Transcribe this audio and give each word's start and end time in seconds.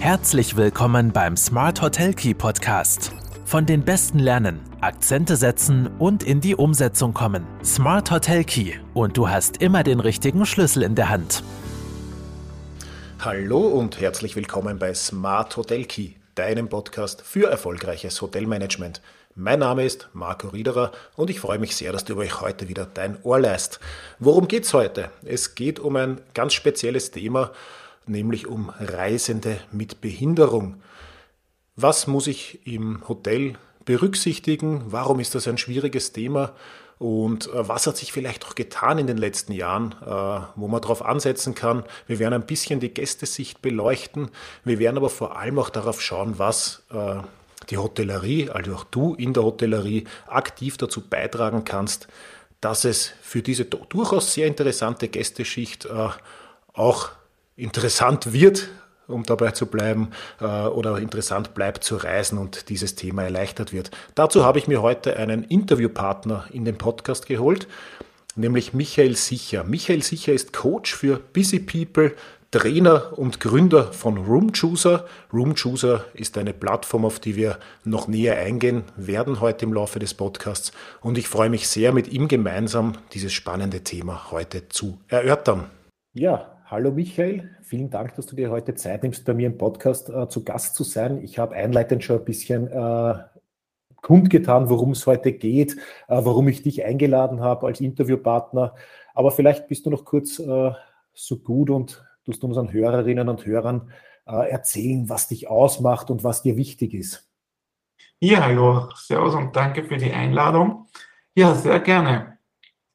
Herzlich 0.00 0.56
willkommen 0.56 1.12
beim 1.12 1.36
Smart 1.36 1.82
Hotel 1.82 2.14
Key 2.14 2.32
Podcast. 2.32 3.12
Von 3.44 3.66
den 3.66 3.84
Besten 3.84 4.20
lernen, 4.20 4.60
Akzente 4.80 5.34
setzen 5.34 5.90
und 5.98 6.22
in 6.22 6.40
die 6.40 6.54
Umsetzung 6.54 7.12
kommen. 7.12 7.44
Smart 7.64 8.12
Hotel 8.12 8.44
Key 8.44 8.74
und 8.94 9.16
du 9.16 9.28
hast 9.28 9.60
immer 9.60 9.82
den 9.82 9.98
richtigen 9.98 10.46
Schlüssel 10.46 10.84
in 10.84 10.94
der 10.94 11.08
Hand. 11.08 11.42
Hallo 13.18 13.58
und 13.58 14.00
herzlich 14.00 14.36
willkommen 14.36 14.78
bei 14.78 14.94
Smart 14.94 15.56
Hotel 15.56 15.84
Key, 15.84 16.10
deinem 16.36 16.68
Podcast 16.68 17.20
für 17.20 17.50
erfolgreiches 17.50 18.22
Hotelmanagement. 18.22 19.02
Mein 19.34 19.58
Name 19.58 19.84
ist 19.84 20.08
Marco 20.12 20.48
Riederer 20.48 20.92
und 21.16 21.28
ich 21.28 21.40
freue 21.40 21.58
mich 21.58 21.74
sehr, 21.74 21.90
dass 21.90 22.04
du 22.04 22.16
euch 22.16 22.40
heute 22.40 22.68
wieder 22.68 22.86
dein 22.86 23.18
Ohr 23.24 23.40
leist. 23.40 23.80
Worum 24.20 24.46
geht's 24.46 24.72
heute? 24.72 25.10
Es 25.24 25.56
geht 25.56 25.80
um 25.80 25.96
ein 25.96 26.20
ganz 26.34 26.54
spezielles 26.54 27.10
Thema, 27.10 27.50
nämlich 28.08 28.46
um 28.46 28.70
Reisende 28.70 29.60
mit 29.72 30.00
Behinderung. 30.00 30.82
Was 31.76 32.06
muss 32.06 32.26
ich 32.26 32.66
im 32.66 33.06
Hotel 33.08 33.54
berücksichtigen? 33.84 34.82
Warum 34.86 35.20
ist 35.20 35.34
das 35.34 35.46
ein 35.48 35.58
schwieriges 35.58 36.12
Thema? 36.12 36.54
Und 36.98 37.46
äh, 37.46 37.68
was 37.68 37.86
hat 37.86 37.96
sich 37.96 38.12
vielleicht 38.12 38.44
auch 38.44 38.54
getan 38.54 38.98
in 38.98 39.06
den 39.06 39.18
letzten 39.18 39.52
Jahren, 39.52 39.94
äh, 40.04 40.40
wo 40.56 40.68
man 40.68 40.80
darauf 40.80 41.04
ansetzen 41.04 41.54
kann? 41.54 41.84
Wir 42.06 42.18
werden 42.18 42.34
ein 42.34 42.46
bisschen 42.46 42.80
die 42.80 42.92
Gästesicht 42.92 43.62
beleuchten. 43.62 44.30
Wir 44.64 44.78
werden 44.78 44.96
aber 44.96 45.10
vor 45.10 45.38
allem 45.38 45.58
auch 45.58 45.70
darauf 45.70 46.02
schauen, 46.02 46.38
was 46.38 46.82
äh, 46.90 47.16
die 47.70 47.78
Hotellerie, 47.78 48.50
also 48.50 48.74
auch 48.74 48.84
du 48.84 49.14
in 49.14 49.32
der 49.32 49.44
Hotellerie, 49.44 50.04
aktiv 50.26 50.76
dazu 50.76 51.00
beitragen 51.08 51.64
kannst, 51.64 52.08
dass 52.60 52.84
es 52.84 53.12
für 53.22 53.42
diese 53.42 53.64
durchaus 53.64 54.34
sehr 54.34 54.48
interessante 54.48 55.06
Gästeschicht 55.08 55.88
auch 56.72 57.10
interessant 57.58 58.32
wird, 58.32 58.68
um 59.08 59.24
dabei 59.24 59.50
zu 59.50 59.66
bleiben, 59.66 60.10
äh, 60.40 60.44
oder 60.44 60.98
interessant 60.98 61.54
bleibt 61.54 61.84
zu 61.84 61.96
reisen 61.96 62.38
und 62.38 62.68
dieses 62.68 62.94
Thema 62.94 63.24
erleichtert 63.24 63.72
wird. 63.72 63.90
Dazu 64.14 64.44
habe 64.44 64.58
ich 64.58 64.68
mir 64.68 64.80
heute 64.80 65.16
einen 65.16 65.44
Interviewpartner 65.44 66.46
in 66.52 66.64
den 66.64 66.78
Podcast 66.78 67.26
geholt, 67.26 67.66
nämlich 68.36 68.72
Michael 68.74 69.16
Sicher. 69.16 69.64
Michael 69.64 70.02
Sicher 70.02 70.32
ist 70.32 70.52
Coach 70.52 70.94
für 70.94 71.18
Busy 71.18 71.58
People, 71.58 72.14
Trainer 72.50 73.18
und 73.18 73.40
Gründer 73.40 73.92
von 73.92 74.16
Roomchooser. 74.16 75.06
Roomchooser 75.32 76.04
ist 76.14 76.38
eine 76.38 76.54
Plattform, 76.54 77.04
auf 77.04 77.18
die 77.18 77.36
wir 77.36 77.58
noch 77.84 78.08
näher 78.08 78.38
eingehen 78.38 78.84
werden 78.96 79.40
heute 79.40 79.66
im 79.66 79.74
Laufe 79.74 79.98
des 79.98 80.14
Podcasts. 80.14 80.72
Und 81.00 81.18
ich 81.18 81.28
freue 81.28 81.50
mich 81.50 81.68
sehr, 81.68 81.92
mit 81.92 82.08
ihm 82.08 82.28
gemeinsam 82.28 82.94
dieses 83.12 83.34
spannende 83.34 83.84
Thema 83.84 84.30
heute 84.30 84.68
zu 84.68 84.98
erörtern. 85.08 85.66
Ja, 86.14 86.57
Hallo 86.70 86.90
Michael, 86.90 87.48
vielen 87.62 87.88
Dank, 87.88 88.14
dass 88.16 88.26
du 88.26 88.36
dir 88.36 88.50
heute 88.50 88.74
Zeit 88.74 89.02
nimmst, 89.02 89.24
bei 89.24 89.32
mir 89.32 89.46
im 89.46 89.56
Podcast 89.56 90.10
äh, 90.10 90.28
zu 90.28 90.44
Gast 90.44 90.74
zu 90.74 90.84
sein. 90.84 91.24
Ich 91.24 91.38
habe 91.38 91.54
einleitend 91.54 92.04
schon 92.04 92.18
ein 92.18 92.26
bisschen 92.26 92.66
äh, 92.68 93.14
kundgetan, 94.02 94.68
worum 94.68 94.90
es 94.90 95.06
heute 95.06 95.32
geht, 95.32 95.76
äh, 95.76 95.78
warum 96.08 96.46
ich 96.46 96.62
dich 96.62 96.84
eingeladen 96.84 97.40
habe 97.40 97.68
als 97.68 97.80
Interviewpartner. 97.80 98.74
Aber 99.14 99.30
vielleicht 99.30 99.66
bist 99.68 99.86
du 99.86 99.90
noch 99.90 100.04
kurz 100.04 100.40
äh, 100.40 100.72
so 101.14 101.38
gut 101.38 101.70
und 101.70 102.04
tust 102.26 102.44
unseren 102.44 102.70
Hörerinnen 102.70 103.30
und 103.30 103.46
Hörern 103.46 103.90
äh, 104.26 104.50
erzählen, 104.50 105.08
was 105.08 105.26
dich 105.26 105.48
ausmacht 105.48 106.10
und 106.10 106.22
was 106.22 106.42
dir 106.42 106.58
wichtig 106.58 106.92
ist. 106.92 107.30
Ja, 108.20 108.44
hallo, 108.44 108.90
Servus 108.94 109.34
und 109.34 109.56
danke 109.56 109.84
für 109.84 109.96
die 109.96 110.12
Einladung. 110.12 110.86
Ja, 111.34 111.54
sehr 111.54 111.80
gerne. 111.80 112.36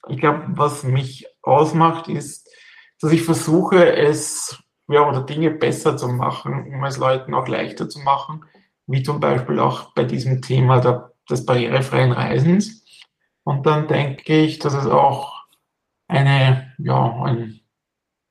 Ich 0.10 0.18
glaube, 0.18 0.44
was 0.50 0.84
mich 0.84 1.26
ausmacht, 1.42 2.08
ist, 2.08 2.54
dass 3.04 3.12
ich 3.12 3.24
versuche, 3.24 3.98
es 3.98 4.64
ja, 4.88 5.08
oder 5.08 5.22
Dinge 5.24 5.52
besser 5.52 5.98
zu 5.98 6.08
machen, 6.08 6.74
um 6.74 6.84
es 6.86 6.98
Leuten 6.98 7.34
auch 7.34 7.50
leichter 7.50 7.90
zu 7.90 8.00
machen, 8.00 8.46
wie 8.88 9.04
zum 9.04 9.20
Beispiel 9.20 9.60
auch 9.60 9.94
bei 9.94 10.06
diesem 10.06 10.42
Thema 10.42 10.80
der, 10.80 11.12
des 11.30 11.46
barrierefreien 11.46 12.14
Reisens. 12.14 12.86
Und 13.44 13.66
dann 13.66 13.88
denke 13.90 14.40
ich, 14.40 14.60
dass 14.60 14.74
es 14.74 14.86
auch 14.86 15.44
eine, 16.08 16.74
ja, 16.78 17.24
ein, 17.24 17.60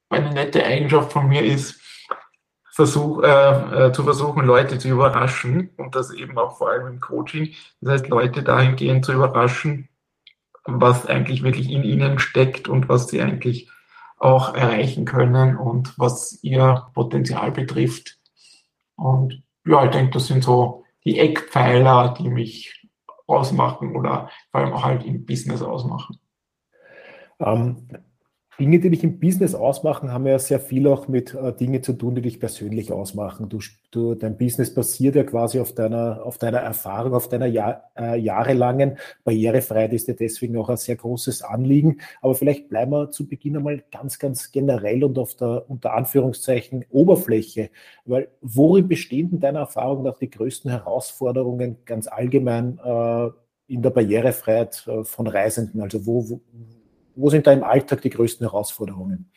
eine 0.09 0.33
nette 0.33 0.65
Eigenschaft 0.65 1.13
von 1.13 1.29
mir 1.29 1.45
ist, 1.45 1.79
versuch, 2.71 3.23
äh, 3.23 3.89
äh, 3.89 3.93
zu 3.93 4.05
versuchen, 4.05 4.47
Leute 4.47 4.79
zu 4.79 4.89
überraschen 4.89 5.71
und 5.77 5.95
das 5.95 6.11
eben 6.13 6.39
auch 6.39 6.57
vor 6.57 6.71
allem 6.71 6.87
im 6.87 7.01
Coaching. 7.01 7.53
Das 7.83 7.93
heißt, 7.93 8.09
Leute 8.09 8.43
dahingehend 8.43 9.05
zu 9.05 9.13
überraschen, 9.13 9.91
was 10.65 11.05
eigentlich 11.05 11.43
wirklich 11.43 11.71
in 11.71 11.83
ihnen 11.83 12.19
steckt 12.19 12.69
und 12.69 12.89
was 12.89 13.09
sie 13.09 13.21
eigentlich 13.21 13.69
auch 14.23 14.55
erreichen 14.55 15.05
können 15.05 15.57
und 15.57 15.99
was 15.99 16.39
ihr 16.43 16.87
Potenzial 16.95 17.51
betrifft. 17.51 18.21
Und 18.95 19.43
ja, 19.67 19.85
ich 19.85 19.91
denke, 19.91 20.13
das 20.13 20.29
sind 20.29 20.45
so 20.45 20.85
die 21.05 21.19
Eckpfeiler, 21.19 22.15
die 22.17 22.29
mich 22.29 22.89
ausmachen 23.27 23.97
oder 23.97 24.31
vor 24.53 24.61
allem 24.61 24.73
auch 24.75 24.85
halt 24.85 25.05
im 25.05 25.27
Business 25.27 25.61
ausmachen. 25.61 26.21
Ähm, 27.41 27.89
Dinge, 28.61 28.81
die 28.81 28.91
dich 28.91 29.03
im 29.03 29.19
Business 29.19 29.55
ausmachen, 29.55 30.13
haben 30.13 30.27
ja 30.27 30.39
sehr 30.39 30.61
viel 30.61 30.87
auch 30.87 31.09
mit 31.09 31.35
äh, 31.35 31.55
Dingen 31.55 31.83
zu 31.83 31.95
tun, 31.95 32.15
die 32.15 32.21
dich 32.21 32.39
persönlich 32.39 32.93
ausmachen. 32.93 33.49
Du, 33.49 33.61
du, 33.91 34.15
dein 34.15 34.37
Business 34.37 34.75
basiert 34.75 35.17
ja 35.17 35.25
quasi 35.25 35.59
auf 35.59 35.75
deiner, 35.75 36.21
auf 36.23 36.37
deiner 36.37 36.59
Erfahrung, 36.59 37.15
auf 37.15 37.29
deiner 37.29 37.47
Jahr, 37.47 37.91
äh, 37.97 38.19
jahrelangen 38.19 38.99
Barrierefreiheit 39.25 39.95
ist 39.95 40.09
dir 40.09 40.17
deswegen 40.17 40.59
auch 40.59 40.69
ein 40.69 40.77
sehr 40.77 40.97
großes 40.97 41.43
Anliegen. 41.43 42.01
Aber 42.21 42.35
vielleicht 42.35 42.69
bleiben 42.69 42.93
wir 42.93 43.11
zu 43.11 43.27
Beginn 43.27 43.57
einmal 43.57 43.83
ganz, 43.91 44.19
ganz 44.19 44.53
generell 44.53 45.03
und 45.03 45.19
auf 45.19 45.35
der 45.35 45.71
unter 45.71 45.95
Anführungszeichen 45.95 46.85
Oberfläche. 46.91 47.71
Weil 48.05 48.29
worin 48.43 48.87
bestehen 48.87 49.31
denn 49.31 49.41
deiner 49.41 49.61
Erfahrung 49.61 50.03
nach 50.03 50.19
die 50.19 50.31
größten 50.31 50.71
Herausforderungen 50.71 51.79
ganz 51.87 52.07
allgemein 52.07 52.79
äh, 52.85 53.31
in 53.67 53.81
der 53.81 53.91
Barrierefreiheit 53.91 54.87
äh, 54.89 55.05
von 55.05 55.27
Reisenden? 55.27 55.81
Also 55.81 56.05
wo, 56.05 56.29
wo 56.29 56.41
wo 57.15 57.31
sind 57.31 57.47
da 57.47 57.53
im 57.53 57.65
Alltag 57.65 58.03
die 58.03 58.11
größten 58.11 58.47
Herausforderungen? 58.47 59.31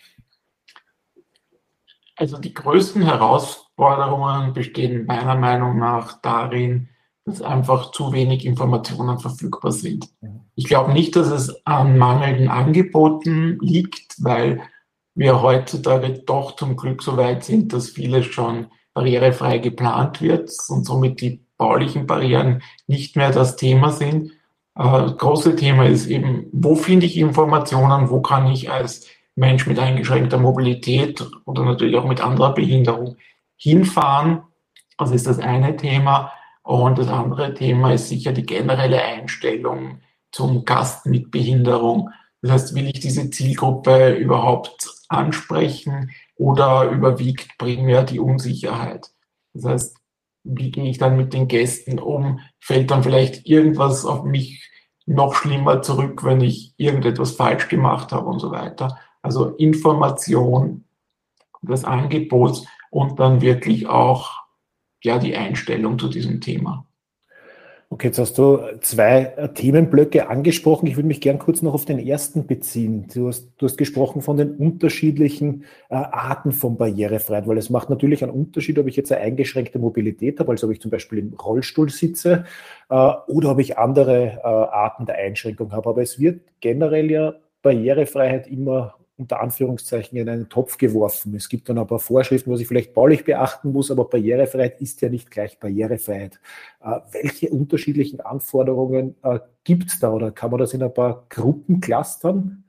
Also 2.18 2.38
die 2.38 2.54
größten 2.54 3.04
Herausforderungen 3.04 4.54
bestehen 4.54 5.06
meiner 5.06 5.36
Meinung 5.36 5.78
nach 5.78 6.22
darin, 6.22 6.90
dass 7.26 7.42
einfach 7.42 7.92
zu 7.92 8.14
wenig 8.14 8.46
Informationen 8.46 9.20
verfügbar 9.20 9.72
sind. 9.72 10.08
Ich 10.56 10.66
glaube 10.66 10.94
nicht, 10.94 11.16
dass 11.16 11.28
es 11.28 11.66
an 11.66 11.98
mangelnden 11.98 12.48
Angeboten 12.48 13.58
liegt, 13.60 14.24
weil 14.24 14.62
wir 15.16 15.42
heutzutage 15.42 16.20
doch 16.26 16.56
zum 16.56 16.76
Glück 16.78 17.02
so 17.02 17.18
weit 17.18 17.44
sind, 17.44 17.74
dass 17.74 17.90
vieles 17.90 18.28
schon 18.28 18.68
barrierefrei 18.94 19.58
geplant 19.58 20.22
wird 20.22 20.52
und 20.70 20.86
somit 20.86 21.20
die 21.22 21.44
baulichen 21.58 22.06
Barrieren 22.06 22.62
nicht 22.88 23.16
mehr 23.16 23.32
das 23.32 23.56
Thema 23.56 23.92
sind. 23.92 24.32
Das 24.76 25.18
große 25.18 25.56
Thema 25.56 25.86
ist 25.86 26.08
eben, 26.08 26.48
wo 26.52 26.76
finde 26.76 27.06
ich 27.06 27.18
Informationen, 27.18 28.10
wo 28.10 28.22
kann 28.22 28.48
ich 28.48 28.70
als 28.70 29.08
Mensch 29.36 29.68
mit 29.68 29.80
eingeschränkter 29.80 30.38
Mobilität 30.38 31.26
oder 31.46 31.64
natürlich 31.64 31.96
auch 31.96 32.06
mit 32.06 32.22
anderer 32.22 32.54
Behinderung 32.54 33.16
hinfahren. 33.56 34.44
Das 34.98 35.12
ist 35.12 35.28
das 35.28 35.40
eine 35.40 35.78
Thema. 35.78 36.32
Und 36.64 36.98
das 36.98 37.08
andere 37.08 37.54
Thema 37.54 37.94
ist 37.94 38.10
sicher 38.10 38.34
die 38.34 38.46
generelle 38.46 39.02
Einstellung 39.02 40.00
zum 40.32 40.66
Gast 40.66 41.06
mit 41.06 41.32
Behinderung. 41.32 42.10
Das 42.42 42.52
heißt, 42.52 42.76
will 42.76 42.88
ich 42.88 43.00
diese 43.00 43.30
Zielgruppe 43.30 44.14
überhaupt 44.14 44.90
ansprechen 45.08 46.12
oder 46.36 46.90
überwiegt 46.90 47.58
primär 47.58 48.04
die 48.04 48.20
Unsicherheit? 48.20 49.12
Das 49.54 49.66
heißt, 49.66 49.98
wie 50.44 50.72
gehe 50.72 50.90
ich 50.90 50.98
dann 50.98 51.18
mit 51.18 51.34
den 51.34 51.48
Gästen 51.48 52.00
um? 52.00 52.40
Fällt 52.66 52.90
dann 52.90 53.04
vielleicht 53.04 53.46
irgendwas 53.46 54.08
auf 54.08 54.24
mich 54.24 54.72
noch 55.06 55.36
schlimmer 55.36 55.84
zurück, 55.84 56.24
wenn 56.24 56.42
ich 56.42 56.74
irgendetwas 56.78 57.34
falsch 57.34 57.68
gemacht 57.68 58.12
habe 58.12 58.26
und 58.26 58.40
so 58.40 58.50
weiter? 58.50 58.98
Also 59.22 59.50
Information 59.50 60.84
des 61.62 61.86
Angebots 61.86 62.66
und 62.90 63.20
dann 63.20 63.42
wirklich 63.42 63.86
auch 63.86 64.42
ja 65.04 65.20
die 65.20 65.36
Einstellung 65.36 66.00
zu 66.00 66.08
diesem 66.08 66.42
Thema. 66.42 66.88
Okay, 67.92 68.08
jetzt 68.08 68.18
hast 68.18 68.38
du 68.40 68.60
zwei 68.82 69.26
Themenblöcke 69.54 70.28
angesprochen. 70.28 70.88
Ich 70.88 70.96
würde 70.98 71.08
mich 71.08 71.22
gern 71.22 71.38
kurz 71.38 71.62
noch 71.62 71.76
auf 71.76 71.86
den 71.86 72.00
ersten 72.00 72.48
beziehen. 72.48 73.08
Du 73.14 73.28
hast, 73.28 73.52
du 73.58 73.68
hast 73.68 73.78
gesprochen 73.78 74.24
von 74.24 74.38
den 74.38 74.56
unterschiedlichen 74.56 75.66
äh, 75.90 75.96
Arten 75.96 76.52
von 76.52 76.78
Barrierefreiheit, 76.78 77.48
weil 77.48 77.60
es 77.60 77.70
macht 77.70 77.92
natürlich 77.92 78.24
einen 78.24 78.34
Unterschied, 78.34 78.80
ob 78.80 78.88
ich 78.88 78.96
jetzt 78.96 79.12
eine 79.12 79.22
eingeschränkte 79.22 79.78
Mobilität 79.78 80.40
habe, 80.40 80.52
also 80.52 80.66
ob 80.66 80.74
ich 80.74 80.82
zum 80.82 80.90
Beispiel 80.90 81.20
im 81.20 81.34
Rollstuhl 81.36 81.90
sitze 81.90 82.46
äh, 82.90 83.12
oder 83.28 83.52
ob 83.52 83.60
ich 83.60 83.78
andere 83.78 84.40
äh, 84.44 84.48
Arten 84.48 85.06
der 85.06 85.16
Einschränkung 85.16 85.72
habe. 85.72 85.88
Aber 85.88 86.02
es 86.02 86.20
wird 86.20 86.42
generell 86.62 87.12
ja 87.12 87.36
Barrierefreiheit 87.62 88.48
immer 88.48 88.96
unter 89.18 89.42
Anführungszeichen 89.42 90.18
in 90.18 90.28
einen 90.28 90.50
Topf 90.50 90.78
geworfen. 90.78 91.34
Es 91.36 91.48
gibt 91.48 91.70
dann 91.70 91.78
ein 91.78 91.88
paar 91.88 92.00
Vorschriften, 92.00 92.52
was 92.52 92.60
ich 92.60 92.68
vielleicht 92.68 92.94
baulich 92.94 93.24
beachten 93.24 93.72
muss, 93.72 93.90
aber 93.90 94.06
Barrierefreiheit 94.06 94.82
ist 94.82 95.02
ja 95.02 95.10
nicht 95.10 95.32
gleich 95.32 95.60
Barrierefreiheit. 95.60 96.40
Äh, 96.82 97.00
welche 97.12 97.50
unterschiedlichen 97.50 98.20
Anforderungen 98.20 99.16
äh, 99.24 99.40
gibt 99.64 99.90
es 99.90 100.00
da 100.00 100.12
oder 100.12 100.32
kann 100.32 100.52
man 100.52 100.60
das 100.60 100.74
in 100.74 100.84
ein 100.84 100.94
paar 100.94 101.26
Gruppen 101.30 101.80
clustern? 101.80 102.66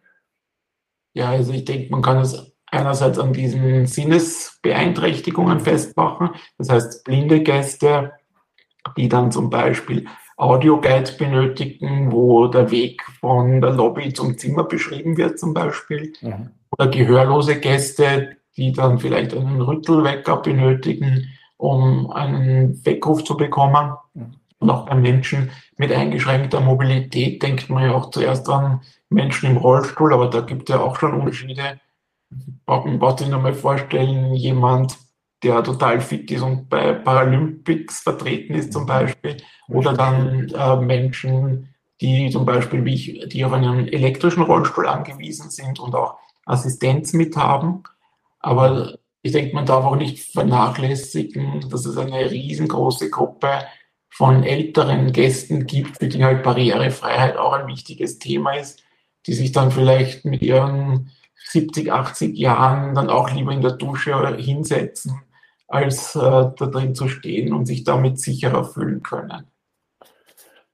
Ja, 1.14 1.30
also 1.30 1.52
ich 1.52 1.64
denke, 1.64 1.90
man 1.90 2.02
kann 2.02 2.18
es 2.18 2.52
einerseits 2.66 3.18
an 3.18 3.32
diesen 3.32 3.86
Sinnesbeeinträchtigungen 3.86 5.60
festmachen. 5.60 6.30
Das 6.58 6.68
heißt, 6.68 7.04
blinde 7.04 7.42
Gäste, 7.42 8.12
die 8.96 9.08
dann 9.08 9.32
zum 9.32 9.50
Beispiel 9.50 10.06
Audioguide 10.36 11.12
benötigen, 11.18 12.12
wo 12.12 12.46
der 12.46 12.70
Weg 12.70 13.02
von 13.20 13.60
der 13.60 13.70
Lobby 13.70 14.12
zum 14.12 14.36
Zimmer 14.36 14.64
beschrieben 14.64 15.16
wird 15.16 15.38
zum 15.38 15.54
Beispiel. 15.54 16.12
Mhm. 16.20 16.50
Oder 16.70 16.88
gehörlose 16.88 17.58
Gäste, 17.58 18.36
die 18.56 18.72
dann 18.72 18.98
vielleicht 18.98 19.34
einen 19.34 19.60
Rüttelwecker 19.60 20.36
benötigen, 20.38 21.28
um 21.56 22.10
einen 22.10 22.84
Weckruf 22.84 23.24
zu 23.24 23.36
bekommen. 23.36 23.94
Mhm. 24.14 24.34
Und 24.58 24.70
auch 24.70 24.86
bei 24.86 24.94
Menschen 24.94 25.50
mit 25.76 25.92
eingeschränkter 25.92 26.60
Mobilität 26.60 27.42
denkt 27.42 27.68
man 27.70 27.84
ja 27.84 27.94
auch 27.94 28.10
zuerst 28.10 28.48
an 28.48 28.80
Menschen 29.08 29.50
im 29.50 29.56
Rollstuhl, 29.56 30.12
aber 30.12 30.28
da 30.28 30.40
gibt 30.40 30.68
es 30.68 30.74
ja 30.74 30.80
auch 30.80 30.96
schon 30.98 31.14
Unterschiede. 31.14 31.80
Man 32.66 32.98
braucht 32.98 33.20
sich 33.20 33.28
nur 33.28 33.40
mal 33.40 33.54
vorstellen, 33.54 34.34
jemand, 34.34 34.98
der 35.42 35.62
total 35.62 36.00
fit 36.00 36.30
ist 36.30 36.42
und 36.42 36.68
bei 36.68 36.92
Paralympics 36.92 38.00
vertreten 38.00 38.54
ist 38.54 38.72
zum 38.72 38.86
Beispiel, 38.86 39.36
oder 39.68 39.92
dann 39.92 40.48
äh, 40.48 40.76
Menschen, 40.76 41.74
die 42.00 42.30
zum 42.30 42.44
Beispiel, 42.44 42.84
wie 42.84 42.94
ich, 42.94 43.28
die 43.28 43.44
auf 43.44 43.52
einen 43.52 43.88
elektrischen 43.88 44.42
Rollstuhl 44.42 44.86
angewiesen 44.86 45.50
sind 45.50 45.78
und 45.80 45.94
auch 45.94 46.18
Assistenz 46.44 47.12
mit 47.12 47.36
haben. 47.36 47.82
Aber 48.40 48.98
ich 49.22 49.32
denke, 49.32 49.54
man 49.54 49.66
darf 49.66 49.84
auch 49.84 49.96
nicht 49.96 50.32
vernachlässigen, 50.32 51.68
dass 51.68 51.86
es 51.86 51.96
eine 51.96 52.30
riesengroße 52.30 53.10
Gruppe 53.10 53.60
von 54.08 54.44
älteren 54.44 55.12
Gästen 55.12 55.66
gibt, 55.66 55.98
für 55.98 56.08
die 56.08 56.24
halt 56.24 56.42
Barrierefreiheit 56.42 57.36
auch 57.36 57.52
ein 57.52 57.66
wichtiges 57.66 58.18
Thema 58.18 58.52
ist, 58.52 58.82
die 59.26 59.34
sich 59.34 59.52
dann 59.52 59.70
vielleicht 59.70 60.24
mit 60.24 60.42
ihren 60.42 61.10
70, 61.48 61.92
80 61.92 62.36
Jahren 62.36 62.94
dann 62.94 63.08
auch 63.08 63.30
lieber 63.30 63.52
in 63.52 63.60
der 63.60 63.72
Dusche 63.72 64.36
hinsetzen, 64.36 65.20
als 65.68 66.14
äh, 66.16 66.20
da 66.20 66.50
drin 66.50 66.94
zu 66.94 67.08
stehen 67.08 67.52
und 67.52 67.66
sich 67.66 67.84
damit 67.84 68.20
sicherer 68.20 68.64
fühlen 68.64 69.02
können. 69.02 69.46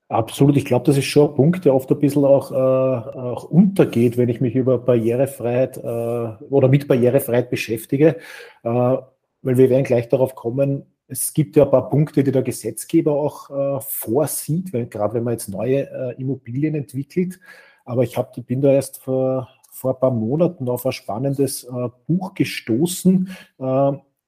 Absolut, 0.09 0.57
ich 0.59 0.67
glaube, 0.67 0.85
das 0.85 0.99
ist 0.99 1.07
schon 1.07 1.31
ein 1.31 1.35
Punkt, 1.37 1.65
der 1.65 1.75
oft 1.75 1.91
ein 1.91 1.99
bisschen 1.99 2.25
auch, 2.25 2.53
äh, 2.53 2.55
auch 2.55 3.45
untergeht, 3.45 4.19
wenn 4.19 4.29
ich 4.29 4.43
mich 4.43 4.55
über 4.55 4.77
Barrierefreiheit 4.77 5.79
äh, 5.79 6.45
oder 6.51 6.69
mit 6.69 6.87
Barrierefreiheit 6.87 7.49
beschäftige, 7.49 8.17
äh, 8.63 8.69
weil 8.69 9.57
wir 9.57 9.71
werden 9.71 9.85
gleich 9.85 10.11
darauf 10.11 10.35
kommen, 10.35 10.85
es 11.09 11.33
gibt 11.35 11.57
ja 11.57 11.65
ein 11.65 11.71
paar 11.71 11.91
Punkte, 11.91 12.25
die 12.25 12.33
der 12.33 12.43
Gesetzgeber 12.43 13.13
auch 13.13 13.51
äh, 13.51 13.81
vorsieht, 13.81 14.73
gerade 14.91 15.15
wenn 15.15 15.25
man 15.25 15.35
jetzt 15.35 15.49
neue 15.49 15.91
äh, 15.91 16.21
Immobilien 16.21 16.75
entwickelt. 16.75 17.39
Aber 17.85 18.03
ich 18.03 18.17
hab, 18.17 18.35
bin 18.47 18.61
da 18.61 18.73
erst 18.73 19.03
vor, 19.03 19.49
vor 19.73 19.95
ein 19.95 20.01
paar 20.01 20.13
Monaten 20.13 20.69
auf 20.69 20.87
ein 20.87 20.93
spannendes 20.93 21.65
äh, 21.65 21.89
Buch 22.07 22.35
gestoßen, 22.35 23.29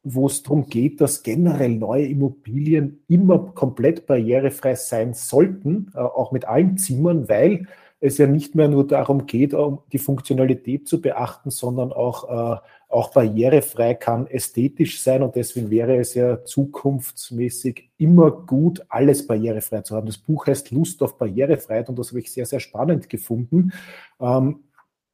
wo 0.05 0.27
es 0.27 0.43
darum 0.43 0.69
geht, 0.69 1.01
dass 1.01 1.23
generell 1.23 1.71
neue 1.71 2.07
Immobilien 2.07 3.03
immer 3.09 3.39
komplett 3.39 4.07
barrierefrei 4.07 4.75
sein 4.75 5.15
sollten, 5.15 5.91
äh, 5.95 5.99
auch 5.99 6.31
mit 6.31 6.45
allen 6.45 6.77
Zimmern, 6.77 7.29
weil 7.29 7.67
es 8.01 8.19
ja 8.19 8.27
nicht 8.27 8.55
mehr 8.55 8.69
nur 8.69 8.87
darum 8.87 9.25
geht, 9.25 9.55
um 9.55 9.79
die 9.93 9.99
Funktionalität 9.99 10.87
zu 10.87 11.01
beachten, 11.01 11.49
sondern 11.49 11.91
auch, 11.91 12.29
äh, 12.29 12.61
auch 12.91 13.13
barrierefrei 13.13 13.95
kann 13.95 14.27
ästhetisch 14.27 15.03
sein 15.03 15.23
und 15.23 15.37
deswegen 15.37 15.71
wäre 15.71 15.97
es 15.97 16.13
ja 16.13 16.45
zukunftsmäßig 16.45 17.91
immer 17.97 18.31
gut, 18.31 18.85
alles 18.91 19.27
barrierefrei 19.27 19.81
zu 19.81 19.97
haben. 19.97 20.07
Das 20.07 20.19
Buch 20.19 20.47
heißt 20.47 20.71
Lust 20.71 21.03
auf 21.03 21.17
Barrierefreiheit 21.17 21.89
und 21.89 21.99
das 21.99 22.11
habe 22.11 22.21
ich 22.21 22.31
sehr, 22.31 22.45
sehr 22.45 22.61
spannend 22.61 23.09
gefunden. 23.09 23.73
Ähm, 24.21 24.65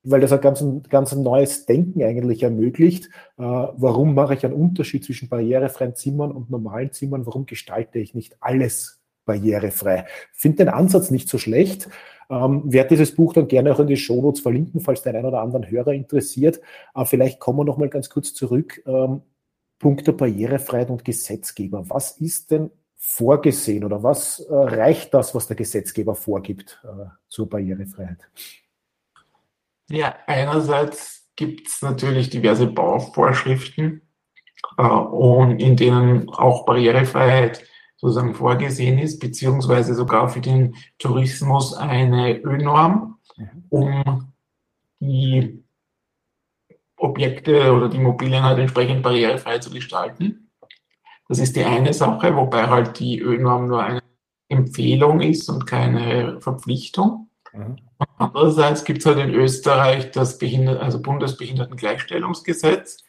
weil 0.03 0.21
das 0.21 0.33
ein 0.33 0.41
ganz, 0.41 0.65
ganz 0.89 1.15
neues 1.15 1.67
Denken 1.67 2.03
eigentlich 2.03 2.43
ermöglicht. 2.43 3.07
Äh, 3.39 3.43
warum 3.43 4.15
mache 4.15 4.35
ich 4.35 4.45
einen 4.45 4.55
Unterschied 4.55 5.05
zwischen 5.05 5.29
barrierefreien 5.29 5.95
Zimmern 5.95 6.33
und 6.33 6.51
normalen 6.51 6.93
Zimmern? 6.93 7.27
Warum 7.27 7.47
gestalte 7.47 7.99
ich 7.99 8.15
nicht 8.15 8.37
alles 8.41 9.01
barrierefrei? 9.27 10.07
Finde 10.33 10.59
den 10.59 10.69
Ansatz 10.69 11.11
nicht 11.11 11.29
so 11.29 11.39
schlecht. 11.39 11.89
Ähm, 12.31 12.63
werde 12.73 12.91
dieses 12.91 13.15
Buch 13.15 13.35
dann 13.35 13.49
gerne 13.49 13.73
auch 13.73 13.81
in 13.81 13.89
die 13.89 13.97
Shownotes 13.97 14.41
verlinken, 14.41 14.81
falls 14.81 15.03
der 15.03 15.15
ein 15.15 15.25
oder 15.25 15.43
anderen 15.43 15.69
Hörer 15.69 15.93
interessiert. 15.93 16.61
Aber 16.95 17.07
vielleicht 17.07 17.41
kommen 17.41 17.59
wir 17.59 17.65
noch 17.65 17.77
mal 17.77 17.89
ganz 17.89 18.09
kurz 18.09 18.33
zurück. 18.33 18.83
Ähm, 18.87 19.23
Punkt 19.79 20.07
der 20.07 20.13
Barrierefreiheit 20.13 20.91
und 20.91 21.05
Gesetzgeber. 21.05 21.89
Was 21.89 22.13
ist 22.21 22.51
denn 22.53 22.71
vorgesehen 22.97 23.83
oder 23.83 24.03
was 24.03 24.41
äh, 24.41 24.55
reicht 24.55 25.13
das, 25.15 25.35
was 25.35 25.47
der 25.47 25.57
Gesetzgeber 25.57 26.15
vorgibt 26.15 26.81
äh, 26.85 27.07
zur 27.29 27.49
Barrierefreiheit? 27.49 28.29
Ja, 29.91 30.15
einerseits 30.27 31.29
gibt 31.35 31.69
es 31.69 31.83
natürlich 31.83 32.31
diverse 32.31 32.67
Bauvorschriften 32.67 34.03
äh, 34.79 34.83
und 34.83 35.59
in 35.59 35.77
denen 35.77 36.29
auch 36.31 36.65
Barrierefreiheit 36.65 37.65
sozusagen 37.97 38.35
vorgesehen 38.35 38.99
ist, 38.99 39.19
beziehungsweise 39.19 39.95
sogar 39.95 40.29
für 40.29 40.41
den 40.41 40.77
Tourismus 40.99 41.75
eine 41.75 42.39
Ö-Norm, 42.39 43.19
mhm. 43.37 43.65
um 43.69 44.33
die 45.01 45.65
Objekte 46.97 47.73
oder 47.73 47.89
die 47.89 47.97
Immobilien 47.97 48.43
halt 48.43 48.59
entsprechend 48.59 49.03
barrierefrei 49.03 49.59
zu 49.59 49.71
gestalten. 49.71 50.51
Das 51.29 51.39
ist 51.39 51.57
die 51.57 51.65
eine 51.65 51.93
Sache, 51.93 52.37
wobei 52.37 52.69
halt 52.69 52.99
die 53.01 53.19
Ö-Norm 53.19 53.69
nur 53.69 53.83
eine 53.83 54.03
Empfehlung 54.49 55.21
ist 55.21 55.49
und 55.49 55.67
keine 55.67 56.41
Verpflichtung. 56.41 57.30
Mhm. 57.53 57.77
Andererseits 58.19 58.85
gibt 58.85 59.01
es 59.01 59.07
halt 59.07 59.19
in 59.19 59.35
Österreich 59.35 60.11
das 60.11 60.39
Behinder 60.39 60.81
also 60.81 61.01
Bundesbehindertengleichstellungsgesetz, 61.01 63.05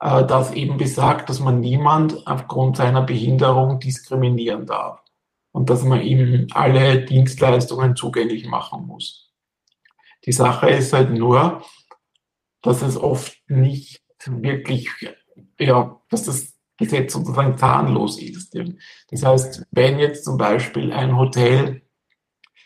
äh, 0.00 0.24
das 0.24 0.52
eben 0.52 0.76
besagt, 0.76 1.28
dass 1.28 1.40
man 1.40 1.60
niemand 1.60 2.26
aufgrund 2.26 2.76
seiner 2.76 3.02
Behinderung 3.02 3.80
diskriminieren 3.80 4.66
darf 4.66 5.00
und 5.52 5.70
dass 5.70 5.84
man 5.84 6.02
ihm 6.02 6.48
alle 6.52 7.04
Dienstleistungen 7.04 7.96
zugänglich 7.96 8.46
machen 8.46 8.86
muss. 8.86 9.32
Die 10.26 10.32
Sache 10.32 10.70
ist 10.70 10.92
halt 10.92 11.10
nur, 11.10 11.62
dass 12.62 12.82
es 12.82 12.96
oft 12.96 13.36
nicht 13.46 14.02
wirklich, 14.26 14.88
ja, 15.58 16.00
dass 16.08 16.24
das 16.24 16.54
Gesetz 16.78 17.12
sozusagen 17.12 17.56
zahnlos 17.56 18.20
ist. 18.20 18.56
Das 19.10 19.22
heißt, 19.22 19.66
wenn 19.70 19.98
jetzt 19.98 20.24
zum 20.24 20.38
Beispiel 20.38 20.92
ein 20.92 21.16
Hotel 21.16 21.83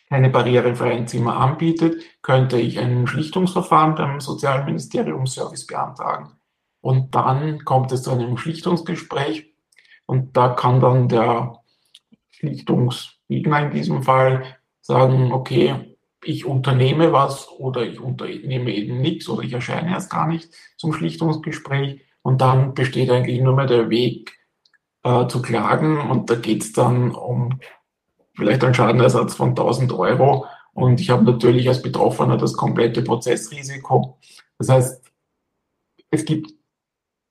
keine 0.09 0.31
barrierefreien 0.31 1.07
Zimmer 1.07 1.37
anbietet, 1.37 2.03
könnte 2.23 2.59
ich 2.59 2.79
ein 2.79 3.07
Schlichtungsverfahren 3.07 3.95
beim 3.95 4.21
Sozialministerium 4.21 5.27
Service 5.27 5.67
beantragen. 5.67 6.33
Und 6.81 7.15
dann 7.15 7.65
kommt 7.65 7.93
es 7.93 8.03
zu 8.03 8.13
einem 8.13 8.37
Schlichtungsgespräch 8.37 9.53
und 10.07 10.37
da 10.37 10.51
kann 10.51 10.81
dann 10.81 11.09
der 11.09 11.59
Schlichtungsgegner 12.31 13.67
in 13.67 13.71
diesem 13.73 14.03
Fall 14.03 14.57
sagen, 14.81 15.33
okay, 15.33 15.97
ich 16.25 16.47
unternehme 16.47 17.13
was 17.13 17.49
oder 17.51 17.83
ich 17.83 18.01
unternehme 18.01 18.75
eben 18.75 19.01
nichts 19.01 19.29
oder 19.29 19.43
ich 19.43 19.53
erscheine 19.53 19.91
erst 19.91 20.11
gar 20.11 20.27
nicht 20.27 20.51
zum 20.77 20.93
Schlichtungsgespräch 20.93 22.01
und 22.23 22.41
dann 22.41 22.75
besteht 22.75 23.11
eigentlich 23.11 23.41
nur 23.41 23.55
mehr 23.55 23.67
der 23.67 23.91
Weg 23.91 24.37
äh, 25.03 25.27
zu 25.27 25.43
klagen 25.43 25.99
und 26.11 26.31
da 26.31 26.35
geht 26.37 26.63
es 26.63 26.73
dann 26.73 27.11
um 27.11 27.61
vielleicht 28.39 28.65
einen 28.65 28.75
Schadenersatz 28.75 29.35
von 29.35 29.51
1000 29.51 29.93
Euro. 29.93 30.47
Und 30.73 31.01
ich 31.01 31.11
habe 31.11 31.25
natürlich 31.25 31.69
als 31.69 31.83
Betroffener 31.83 32.37
das 32.37 32.55
komplette 32.55 33.03
Prozessrisiko. 33.03 34.19
Das 34.59 34.69
heißt, 34.69 35.13
es 36.11 36.25
gibt 36.25 36.53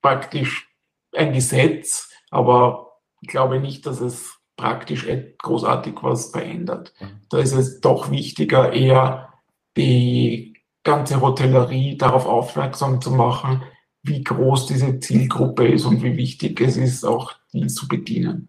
praktisch 0.02 0.68
ein 1.16 1.32
Gesetz, 1.32 2.10
aber 2.30 3.00
ich 3.22 3.28
glaube 3.28 3.58
nicht, 3.58 3.86
dass 3.86 4.00
es 4.00 4.38
praktisch 4.56 5.06
großartig 5.38 5.94
was 6.02 6.30
verändert. 6.30 6.92
Da 7.30 7.38
ist 7.38 7.54
es 7.54 7.80
doch 7.80 8.10
wichtiger, 8.10 8.72
eher 8.72 9.32
die 9.76 10.54
ganze 10.84 11.20
Hotellerie 11.20 11.96
darauf 11.96 12.26
aufmerksam 12.26 13.00
zu 13.00 13.10
machen, 13.12 13.62
wie 14.02 14.22
groß 14.22 14.66
diese 14.66 15.00
Zielgruppe 15.00 15.68
ist 15.68 15.84
und 15.84 16.02
wie 16.02 16.16
wichtig 16.16 16.60
es 16.60 16.76
ist, 16.76 17.04
auch 17.04 17.32
die 17.52 17.66
zu 17.66 17.88
bedienen. 17.88 18.48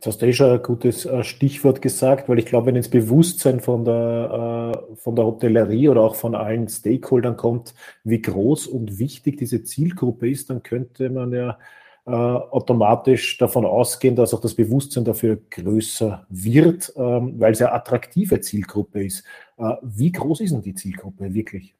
Jetzt 0.00 0.06
hast 0.06 0.22
du 0.22 0.26
eh 0.28 0.32
schon 0.32 0.50
ein 0.50 0.62
gutes 0.62 1.04
äh, 1.04 1.22
Stichwort 1.22 1.82
gesagt, 1.82 2.30
weil 2.30 2.38
ich 2.38 2.46
glaube, 2.46 2.68
wenn 2.68 2.76
ins 2.76 2.88
Bewusstsein 2.88 3.60
von 3.60 3.84
der, 3.84 4.72
äh, 4.90 4.96
von 4.96 5.14
der 5.14 5.26
Hotellerie 5.26 5.90
oder 5.90 6.00
auch 6.00 6.14
von 6.14 6.34
allen 6.34 6.68
Stakeholdern 6.68 7.36
kommt, 7.36 7.74
wie 8.02 8.22
groß 8.22 8.66
und 8.66 8.98
wichtig 8.98 9.36
diese 9.36 9.62
Zielgruppe 9.62 10.30
ist, 10.30 10.48
dann 10.48 10.62
könnte 10.62 11.10
man 11.10 11.32
ja 11.32 11.58
äh, 12.06 12.12
automatisch 12.12 13.36
davon 13.36 13.66
ausgehen, 13.66 14.16
dass 14.16 14.32
auch 14.32 14.40
das 14.40 14.54
Bewusstsein 14.54 15.04
dafür 15.04 15.38
größer 15.50 16.24
wird, 16.30 16.94
ähm, 16.96 17.34
weil 17.38 17.52
es 17.52 17.58
ja 17.58 17.70
attraktive 17.70 18.40
Zielgruppe 18.40 19.04
ist. 19.04 19.22
Wie 19.82 20.12
groß 20.12 20.40
ist 20.40 20.52
denn 20.52 20.62
die 20.62 20.74
Zielgruppe 20.74 21.34
wirklich? 21.34 21.74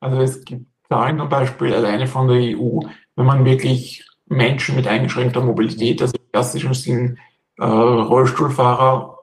Also 0.00 0.20
es 0.20 0.44
gibt 0.44 0.66
Zahlen 0.88 1.18
zum 1.18 1.28
Beispiel 1.28 1.72
alleine 1.72 2.08
von 2.08 2.26
der 2.26 2.58
EU, 2.58 2.80
wenn 3.14 3.26
man 3.26 3.44
wirklich 3.44 4.04
Menschen 4.26 4.74
mit 4.74 4.88
eingeschränkter 4.88 5.40
Mobilität, 5.40 6.02
also 6.02 6.16
im 6.16 6.32
klassischen 6.32 6.74
Sinn 6.74 7.18
äh, 7.58 7.64
Rollstuhlfahrer 7.64 9.18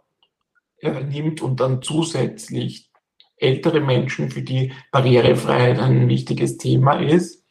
äh, 0.82 1.04
nimmt 1.04 1.42
und 1.42 1.60
dann 1.60 1.82
zusätzlich 1.82 2.90
ältere 3.38 3.82
Menschen, 3.82 4.30
für 4.30 4.42
die 4.42 4.72
Barrierefreiheit 4.92 5.80
ein 5.80 6.08
wichtiges 6.08 6.58
Thema 6.58 6.94
ist. 6.94 7.44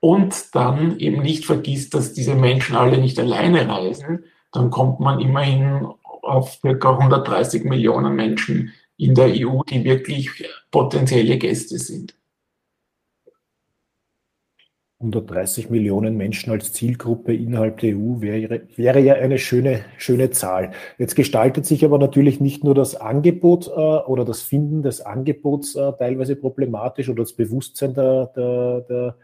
Und 0.00 0.54
dann 0.54 0.98
eben 0.98 1.22
nicht 1.22 1.46
vergisst, 1.46 1.94
dass 1.94 2.12
diese 2.12 2.34
Menschen 2.34 2.76
alle 2.76 2.98
nicht 2.98 3.18
alleine 3.18 3.66
reisen, 3.68 4.24
dann 4.52 4.70
kommt 4.70 5.00
man 5.00 5.18
immerhin 5.18 5.86
auf 6.02 6.60
ca. 6.60 6.90
130 6.90 7.64
Millionen 7.64 8.14
Menschen 8.14 8.72
in 8.96 9.14
der 9.14 9.28
EU, 9.28 9.62
die 9.62 9.82
wirklich 9.84 10.30
potenzielle 10.70 11.38
Gäste 11.38 11.78
sind. 11.78 12.14
130 15.00 15.70
Millionen 15.70 16.16
Menschen 16.16 16.52
als 16.52 16.72
Zielgruppe 16.72 17.34
innerhalb 17.34 17.78
der 17.78 17.96
EU 17.96 18.20
wäre, 18.20 18.62
wäre 18.76 19.00
ja 19.00 19.14
eine 19.14 19.38
schöne, 19.38 19.84
schöne 19.98 20.30
Zahl. 20.30 20.70
Jetzt 20.98 21.16
gestaltet 21.16 21.66
sich 21.66 21.84
aber 21.84 21.98
natürlich 21.98 22.40
nicht 22.40 22.64
nur 22.64 22.74
das 22.74 22.94
Angebot 22.94 23.68
äh, 23.68 23.70
oder 23.70 24.24
das 24.24 24.42
Finden 24.42 24.82
des 24.82 25.00
Angebots 25.00 25.74
äh, 25.74 25.92
teilweise 25.98 26.36
problematisch 26.36 27.08
oder 27.08 27.22
das 27.24 27.34
Bewusstsein 27.34 27.94
der, 27.94 28.26
der, 28.36 28.80
der, 28.82 29.16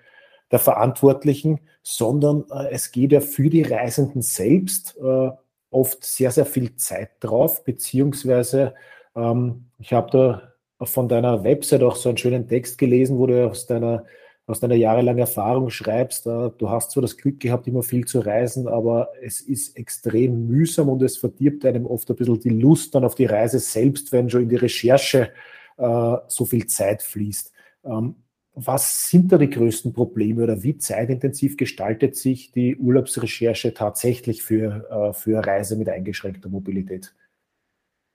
der 0.50 0.58
Verantwortlichen, 0.58 1.60
sondern 1.82 2.44
äh, 2.50 2.70
es 2.72 2.90
geht 2.90 3.12
ja 3.12 3.20
für 3.20 3.48
die 3.48 3.62
Reisenden 3.62 4.22
selbst 4.22 4.98
äh, 5.00 5.30
oft 5.70 6.04
sehr, 6.04 6.32
sehr 6.32 6.46
viel 6.46 6.76
Zeit 6.76 7.10
drauf, 7.20 7.64
beziehungsweise 7.64 8.74
ähm, 9.14 9.66
ich 9.78 9.92
habe 9.92 10.10
da 10.10 10.42
von 10.82 11.08
deiner 11.08 11.44
Website 11.44 11.82
auch 11.82 11.96
so 11.96 12.08
einen 12.08 12.18
schönen 12.18 12.48
Text 12.48 12.78
gelesen, 12.78 13.18
wo 13.18 13.26
du 13.26 13.48
aus 13.48 13.66
deiner 13.66 14.04
aus 14.46 14.60
deiner 14.60 14.74
jahrelangen 14.74 15.20
Erfahrung 15.20 15.70
schreibst, 15.70 16.26
äh, 16.26 16.50
du 16.58 16.70
hast 16.70 16.90
zwar 16.90 17.02
das 17.02 17.16
Glück 17.16 17.40
gehabt, 17.40 17.66
immer 17.66 17.82
viel 17.82 18.04
zu 18.06 18.20
reisen, 18.20 18.66
aber 18.66 19.10
es 19.22 19.40
ist 19.40 19.76
extrem 19.76 20.46
mühsam 20.46 20.88
und 20.88 21.02
es 21.02 21.16
verdirbt 21.16 21.64
einem 21.64 21.86
oft 21.86 22.10
ein 22.10 22.16
bisschen 22.16 22.40
die 22.40 22.50
Lust 22.50 22.94
dann 22.94 23.04
auf 23.04 23.14
die 23.14 23.26
Reise 23.26 23.58
selbst, 23.58 24.12
wenn 24.12 24.28
schon 24.28 24.42
in 24.42 24.48
die 24.48 24.56
Recherche 24.56 25.30
äh, 25.76 26.16
so 26.26 26.44
viel 26.44 26.66
Zeit 26.66 27.02
fließt. 27.02 27.52
Ähm, 27.84 28.16
was 28.54 29.08
sind 29.08 29.30
da 29.32 29.38
die 29.38 29.48
größten 29.48 29.92
Probleme 29.92 30.42
oder 30.42 30.62
wie 30.62 30.76
zeitintensiv 30.76 31.56
gestaltet 31.56 32.16
sich 32.16 32.52
die 32.52 32.76
Urlaubsrecherche 32.76 33.72
tatsächlich 33.74 34.42
für, 34.42 34.88
äh, 34.90 35.12
für 35.12 35.46
Reise 35.46 35.76
mit 35.76 35.88
eingeschränkter 35.88 36.48
Mobilität? 36.48 37.14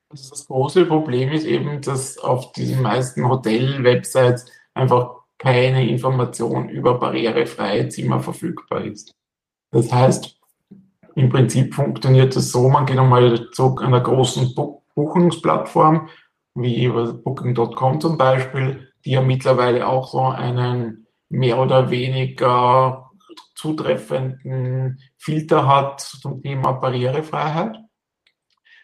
Also 0.10 0.30
das 0.30 0.46
große 0.46 0.86
Problem 0.86 1.32
ist 1.32 1.46
eben, 1.46 1.82
dass 1.82 2.18
auf 2.18 2.52
diesen 2.52 2.82
meisten 2.82 3.28
Hotel-Websites 3.28 4.46
einfach 4.74 5.25
keine 5.38 5.88
Information 5.88 6.70
über 6.70 7.00
barrierefreie 7.00 7.90
Zimmer 7.90 8.20
verfügbar 8.20 8.86
ist. 8.86 9.12
Das 9.72 9.92
heißt, 9.92 10.40
im 11.16 11.30
Prinzip 11.30 11.74
funktioniert 11.74 12.36
es 12.36 12.52
so, 12.52 12.68
man 12.70 12.86
geht 12.86 12.98
einmal 12.98 13.50
zu 13.52 13.78
einer 13.78 14.02
großen 14.02 14.54
Buchungsplattform, 14.96 16.10
wie 16.56 16.88
Booking.com 16.88 18.02
zum 18.02 18.18
Beispiel, 18.18 18.92
die 19.04 19.12
ja 19.12 19.22
mittlerweile 19.22 19.88
auch 19.88 20.10
so 20.10 20.22
einen 20.22 21.08
mehr 21.30 21.58
oder 21.58 21.90
weniger 21.90 23.12
zutreffenden 23.56 25.00
Filter 25.18 25.68
hat 25.68 26.02
zum 26.02 26.42
Thema 26.42 26.74
Barrierefreiheit. 26.74 27.78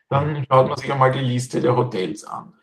Dann 0.09 0.45
schaut 0.49 0.67
man 0.67 0.77
sich 0.77 0.91
einmal 0.91 1.11
die 1.11 1.19
Liste 1.19 1.61
der 1.61 1.75
Hotels 1.75 2.23
an. 2.23 2.53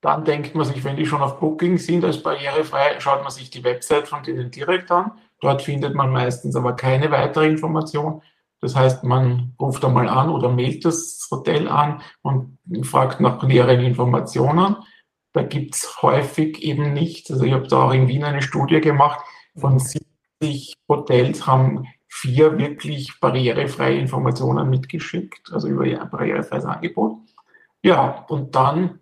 Dann 0.00 0.24
denkt 0.24 0.54
man 0.54 0.64
sich, 0.64 0.84
wenn 0.84 0.96
die 0.96 1.06
schon 1.06 1.22
auf 1.22 1.40
Booking 1.40 1.78
sind 1.78 2.04
als 2.04 2.22
barrierefrei, 2.22 3.00
schaut 3.00 3.22
man 3.22 3.32
sich 3.32 3.50
die 3.50 3.64
Website 3.64 4.06
von 4.06 4.22
denen 4.22 4.50
direkt 4.50 4.90
an. 4.90 5.12
Dort 5.40 5.62
findet 5.62 5.94
man 5.94 6.10
meistens 6.10 6.54
aber 6.56 6.74
keine 6.74 7.10
weitere 7.10 7.48
Information. 7.48 8.22
Das 8.60 8.74
heißt, 8.74 9.04
man 9.04 9.54
ruft 9.60 9.84
einmal 9.84 10.08
an 10.08 10.30
oder 10.30 10.48
mailt 10.48 10.84
das 10.84 11.26
Hotel 11.30 11.68
an 11.68 12.02
und 12.22 12.58
fragt 12.82 13.20
nach 13.20 13.42
näheren 13.42 13.80
Informationen. 13.80 14.76
Da 15.32 15.42
gibt 15.42 15.76
es 15.76 16.02
häufig 16.02 16.62
eben 16.62 16.92
nicht. 16.92 17.30
Also 17.30 17.44
ich 17.44 17.52
habe 17.52 17.68
da 17.68 17.84
auch 17.84 17.92
in 17.92 18.08
Wien 18.08 18.24
eine 18.24 18.42
Studie 18.42 18.80
gemacht. 18.80 19.20
Von 19.56 19.78
70 19.78 20.74
Hotels 20.88 21.46
haben 21.46 21.86
vier 22.08 22.58
wirklich 22.58 23.20
barrierefreie 23.20 23.98
Informationen 23.98 24.70
mitgeschickt, 24.70 25.52
also 25.52 25.68
über 25.68 25.84
ihr 25.84 26.04
barrierefreies 26.04 26.64
Angebot. 26.64 27.18
Ja, 27.82 28.24
und 28.28 28.56
dann 28.56 28.97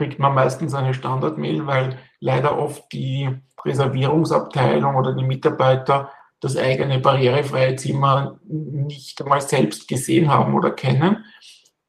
kriegt 0.00 0.18
man 0.18 0.34
meistens 0.34 0.72
eine 0.72 0.94
Standardmail, 0.94 1.66
weil 1.66 1.98
leider 2.20 2.58
oft 2.58 2.90
die 2.90 3.28
Reservierungsabteilung 3.62 4.94
oder 4.94 5.12
die 5.12 5.24
Mitarbeiter 5.24 6.10
das 6.40 6.56
eigene 6.56 7.00
barrierefreie 7.00 7.76
Zimmer 7.76 8.40
nicht 8.48 9.20
einmal 9.20 9.42
selbst 9.42 9.88
gesehen 9.88 10.30
haben 10.30 10.54
oder 10.54 10.70
kennen. 10.70 11.26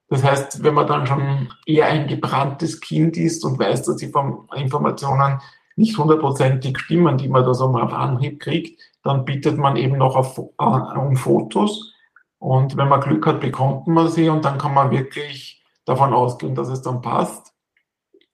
Das 0.10 0.26
heißt, 0.26 0.62
wenn 0.62 0.74
man 0.74 0.88
dann 0.88 1.08
schon 1.08 1.54
eher 1.66 1.86
ein 1.86 2.08
gebranntes 2.08 2.82
Kind 2.82 3.16
ist 3.16 3.46
und 3.46 3.58
weiß, 3.58 3.84
dass 3.84 3.96
die 3.96 4.12
Informationen 4.56 5.40
nicht 5.78 5.98
hundertprozentig 5.98 6.80
stimmen, 6.80 7.18
die 7.18 7.30
man 7.30 7.46
da 7.46 7.54
so 7.54 7.70
mal 7.70 7.84
auf 7.84 7.94
Anhieb 7.94 8.42
kriegt, 8.42 8.78
dann 9.04 9.24
bittet 9.24 9.58
man 9.58 9.78
eben 9.78 9.98
noch 9.98 10.18
auf, 10.18 10.38
äh, 10.38 11.00
um 11.00 11.16
Fotos. 11.16 11.94
Und 12.40 12.76
wenn 12.76 12.90
man 12.90 13.00
Glück 13.00 13.26
hat, 13.26 13.40
bekommt 13.40 13.88
man 13.88 14.10
sie 14.10 14.28
und 14.28 14.44
dann 14.44 14.58
kann 14.58 14.74
man 14.74 14.92
wirklich 14.92 15.64
davon 15.86 16.14
ausgehen, 16.14 16.56
dass 16.56 16.68
es 16.68 16.82
dann 16.82 17.02
passt. 17.02 17.51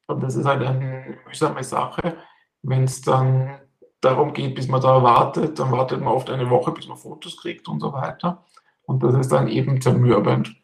Und 0.07 0.23
das 0.23 0.35
ist 0.35 0.45
halt 0.45 0.63
eine 0.63 1.17
mühsame 1.25 1.63
Sache. 1.63 2.17
Wenn 2.63 2.85
es 2.85 3.01
dann 3.01 3.59
darum 4.01 4.33
geht, 4.33 4.55
bis 4.55 4.67
man 4.67 4.81
da 4.81 5.03
wartet, 5.03 5.59
dann 5.59 5.71
wartet 5.71 5.99
man 6.01 6.13
oft 6.13 6.29
eine 6.29 6.49
Woche, 6.49 6.71
bis 6.71 6.87
man 6.87 6.97
Fotos 6.97 7.37
kriegt 7.37 7.67
und 7.67 7.79
so 7.79 7.93
weiter. 7.93 8.45
Und 8.83 9.03
das 9.03 9.15
ist 9.15 9.31
dann 9.31 9.47
eben 9.47 9.81
zermürbend. 9.81 10.55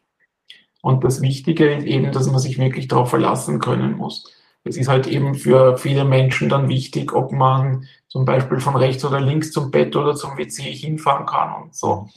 Und 0.82 1.04
das 1.04 1.22
Wichtige 1.22 1.74
ist 1.74 1.84
eben, 1.84 2.12
dass 2.12 2.30
man 2.30 2.38
sich 2.38 2.58
wirklich 2.58 2.88
darauf 2.88 3.10
verlassen 3.10 3.58
können 3.58 3.96
muss. 3.96 4.30
Es 4.64 4.76
ist 4.78 4.88
halt 4.88 5.06
eben 5.06 5.34
für 5.34 5.76
viele 5.76 6.04
Menschen 6.04 6.48
dann 6.48 6.68
wichtig, 6.68 7.12
ob 7.12 7.32
man 7.32 7.86
zum 8.08 8.24
Beispiel 8.24 8.60
von 8.60 8.76
rechts 8.76 9.04
oder 9.04 9.20
links 9.20 9.50
zum 9.52 9.70
Bett 9.70 9.94
oder 9.94 10.14
zum 10.14 10.38
WC 10.38 10.62
hinfahren 10.62 11.26
kann 11.26 11.62
und 11.62 11.74
so. 11.74 12.08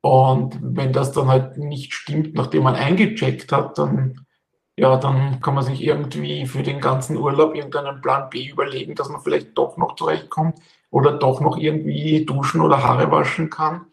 Und 0.00 0.58
wenn 0.62 0.92
das 0.92 1.12
dann 1.12 1.28
halt 1.28 1.58
nicht 1.58 1.94
stimmt, 1.94 2.34
nachdem 2.34 2.64
man 2.64 2.74
eingecheckt 2.74 3.50
hat, 3.52 3.78
dann 3.78 4.26
ja, 4.76 4.96
dann 4.96 5.40
kann 5.40 5.54
man 5.54 5.64
sich 5.64 5.82
irgendwie 5.82 6.46
für 6.46 6.62
den 6.62 6.80
ganzen 6.80 7.16
Urlaub 7.16 7.54
irgendeinen 7.54 8.00
Plan 8.00 8.30
B 8.30 8.48
überlegen, 8.48 8.94
dass 8.94 9.08
man 9.08 9.20
vielleicht 9.20 9.56
doch 9.56 9.76
noch 9.76 9.96
zurechtkommt 9.96 10.58
oder 10.90 11.12
doch 11.12 11.40
noch 11.40 11.58
irgendwie 11.58 12.24
duschen 12.24 12.60
oder 12.60 12.82
Haare 12.82 13.10
waschen 13.10 13.50
kann. 13.50 13.86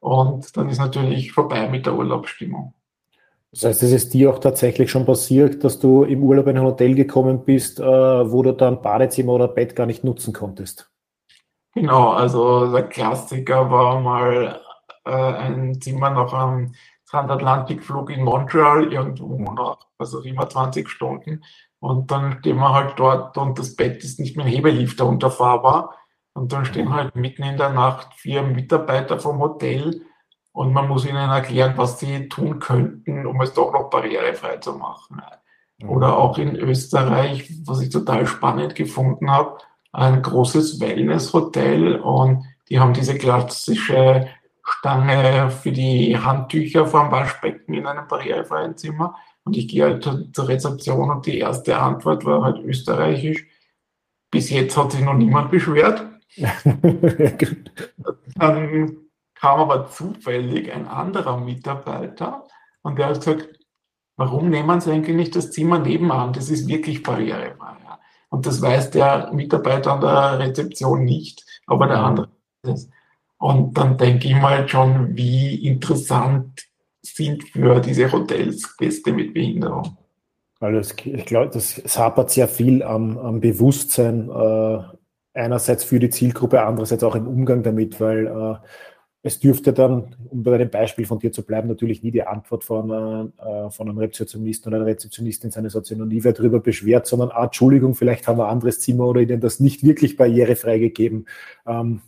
Und 0.00 0.56
dann 0.56 0.68
ist 0.68 0.78
natürlich 0.78 1.32
vorbei 1.32 1.68
mit 1.68 1.86
der 1.86 1.94
Urlaubsstimmung. 1.94 2.74
Das 3.52 3.64
heißt, 3.64 3.82
es 3.82 3.92
ist 3.92 4.14
dir 4.14 4.30
auch 4.30 4.38
tatsächlich 4.38 4.90
schon 4.90 5.04
passiert, 5.04 5.62
dass 5.62 5.78
du 5.78 6.04
im 6.04 6.22
Urlaub 6.22 6.46
in 6.46 6.56
ein 6.56 6.64
Hotel 6.64 6.94
gekommen 6.94 7.44
bist, 7.44 7.80
äh, 7.80 7.84
wo 7.84 8.42
du 8.42 8.52
dann 8.54 8.80
Badezimmer 8.80 9.34
oder 9.34 9.48
Bett 9.48 9.76
gar 9.76 9.84
nicht 9.84 10.04
nutzen 10.04 10.32
konntest. 10.32 10.90
Genau, 11.74 12.10
also 12.10 12.72
der 12.72 12.84
Klassiker 12.84 13.70
war 13.70 14.00
mal 14.00 14.60
äh, 15.04 15.10
ein 15.10 15.80
Zimmer 15.80 16.10
nach 16.10 16.32
einem 16.32 16.72
Transatlantikflug 17.12 18.10
in 18.10 18.24
Montreal, 18.24 18.90
irgendwo 18.90 19.52
nach, 19.52 19.76
was 19.98 20.14
auch 20.14 20.24
immer, 20.24 20.48
20 20.48 20.88
Stunden. 20.88 21.44
Und 21.78 22.10
dann 22.10 22.38
stehen 22.38 22.56
wir 22.56 22.72
halt 22.72 22.94
dort 22.96 23.36
und 23.36 23.58
das 23.58 23.76
Bett 23.76 24.02
ist 24.02 24.18
nicht 24.18 24.36
mehr 24.36 24.46
Hebelifter 24.46 25.06
unterfahrbar. 25.06 25.94
Und 26.32 26.52
dann 26.52 26.64
stehen 26.64 26.94
halt 26.94 27.14
mitten 27.14 27.42
in 27.42 27.58
der 27.58 27.68
Nacht 27.68 28.14
vier 28.14 28.42
Mitarbeiter 28.42 29.20
vom 29.20 29.38
Hotel 29.40 30.02
und 30.52 30.72
man 30.72 30.88
muss 30.88 31.04
ihnen 31.04 31.30
erklären, 31.30 31.74
was 31.76 31.98
sie 31.98 32.28
tun 32.28 32.58
könnten, 32.58 33.26
um 33.26 33.40
es 33.42 33.52
doch 33.52 33.72
noch 33.72 33.90
barrierefrei 33.90 34.56
zu 34.56 34.72
machen. 34.72 35.20
Oder 35.86 36.16
auch 36.16 36.38
in 36.38 36.56
Österreich, 36.56 37.52
was 37.66 37.80
ich 37.82 37.90
total 37.90 38.26
spannend 38.26 38.74
gefunden 38.74 39.30
habe, 39.30 39.58
ein 39.92 40.22
großes 40.22 40.80
Wellness-Hotel 40.80 41.96
und 41.96 42.44
die 42.70 42.80
haben 42.80 42.94
diese 42.94 43.18
klassische 43.18 44.28
Stange 44.82 45.48
für 45.48 45.70
die 45.70 46.18
Handtücher 46.18 46.84
vor 46.86 47.04
dem 47.04 47.12
Waschbecken 47.12 47.72
in 47.72 47.86
einem 47.86 48.08
barrierefreien 48.08 48.76
Zimmer. 48.76 49.14
Und 49.44 49.56
ich 49.56 49.68
gehe 49.68 49.84
halt 49.84 50.02
zur 50.02 50.48
Rezeption 50.48 51.08
und 51.08 51.24
die 51.24 51.38
erste 51.38 51.78
Antwort 51.78 52.24
war 52.24 52.42
halt 52.42 52.58
österreichisch. 52.64 53.46
Bis 54.32 54.50
jetzt 54.50 54.76
hat 54.76 54.90
sich 54.90 55.02
noch 55.02 55.14
niemand 55.14 55.52
beschwert. 55.52 56.04
Dann 58.34 58.96
kam 59.36 59.60
aber 59.60 59.88
zufällig 59.88 60.72
ein 60.72 60.88
anderer 60.88 61.38
Mitarbeiter 61.38 62.48
und 62.82 62.98
der 62.98 63.06
hat 63.06 63.20
gesagt, 63.20 63.60
warum 64.16 64.50
nehmen 64.50 64.80
Sie 64.80 64.90
eigentlich 64.90 65.16
nicht 65.16 65.36
das 65.36 65.52
Zimmer 65.52 65.78
nebenan? 65.78 66.32
Das 66.32 66.50
ist 66.50 66.66
wirklich 66.66 67.04
barrierefrei. 67.04 67.76
Und 68.30 68.46
das 68.46 68.60
weiß 68.60 68.90
der 68.90 69.30
Mitarbeiter 69.32 69.92
an 69.92 70.00
der 70.00 70.40
Rezeption 70.40 71.04
nicht, 71.04 71.44
aber 71.66 71.86
der 71.86 71.98
andere 71.98 72.30
es. 72.62 72.88
Und 73.42 73.76
dann 73.76 73.98
denke 73.98 74.28
ich 74.28 74.36
mal 74.36 74.68
schon, 74.68 75.16
wie 75.16 75.66
interessant 75.66 76.64
sind 77.02 77.42
für 77.42 77.80
diese 77.80 78.12
Hotels 78.12 78.76
Gäste 78.76 79.12
mit 79.12 79.34
Behinderung. 79.34 79.96
Also 80.60 80.94
ich 81.04 81.26
glaube, 81.26 81.50
das, 81.52 81.76
es 81.76 81.98
hapert 81.98 82.30
sehr 82.30 82.46
viel 82.46 82.84
am, 82.84 83.18
am 83.18 83.40
Bewusstsein, 83.40 84.30
äh, 84.30 84.78
einerseits 85.34 85.82
für 85.82 85.98
die 85.98 86.10
Zielgruppe, 86.10 86.62
andererseits 86.62 87.02
auch 87.02 87.16
im 87.16 87.26
Umgang 87.26 87.64
damit, 87.64 88.00
weil 88.00 88.28
äh, 88.28 88.54
es 89.22 89.40
dürfte 89.40 89.72
dann, 89.72 90.14
um 90.30 90.44
bei 90.44 90.56
dem 90.56 90.70
Beispiel 90.70 91.04
von 91.04 91.18
dir 91.18 91.32
zu 91.32 91.44
bleiben, 91.44 91.66
natürlich 91.66 92.04
nie 92.04 92.12
die 92.12 92.22
Antwort 92.22 92.62
von, 92.62 93.32
äh, 93.38 93.70
von 93.70 93.88
einem 93.88 93.98
Rezeptionisten 93.98 94.72
oder 94.72 94.82
einer 94.82 94.86
Rezeptionistin 94.86 95.50
sein, 95.50 95.64
es 95.64 95.74
hat 95.74 95.86
sich 95.86 95.98
noch 95.98 96.06
nie 96.06 96.22
wer 96.22 96.32
darüber 96.32 96.60
beschwert, 96.60 97.08
sondern, 97.08 97.32
ah, 97.32 97.46
Entschuldigung, 97.46 97.96
vielleicht 97.96 98.28
haben 98.28 98.38
wir 98.38 98.44
ein 98.44 98.52
anderes 98.52 98.78
Zimmer 98.78 99.06
oder 99.08 99.20
ihnen 99.20 99.40
das 99.40 99.58
nicht 99.58 99.82
wirklich 99.82 100.16
barrierefrei 100.16 100.78
gegeben. 100.78 101.24
Ähm, 101.66 102.02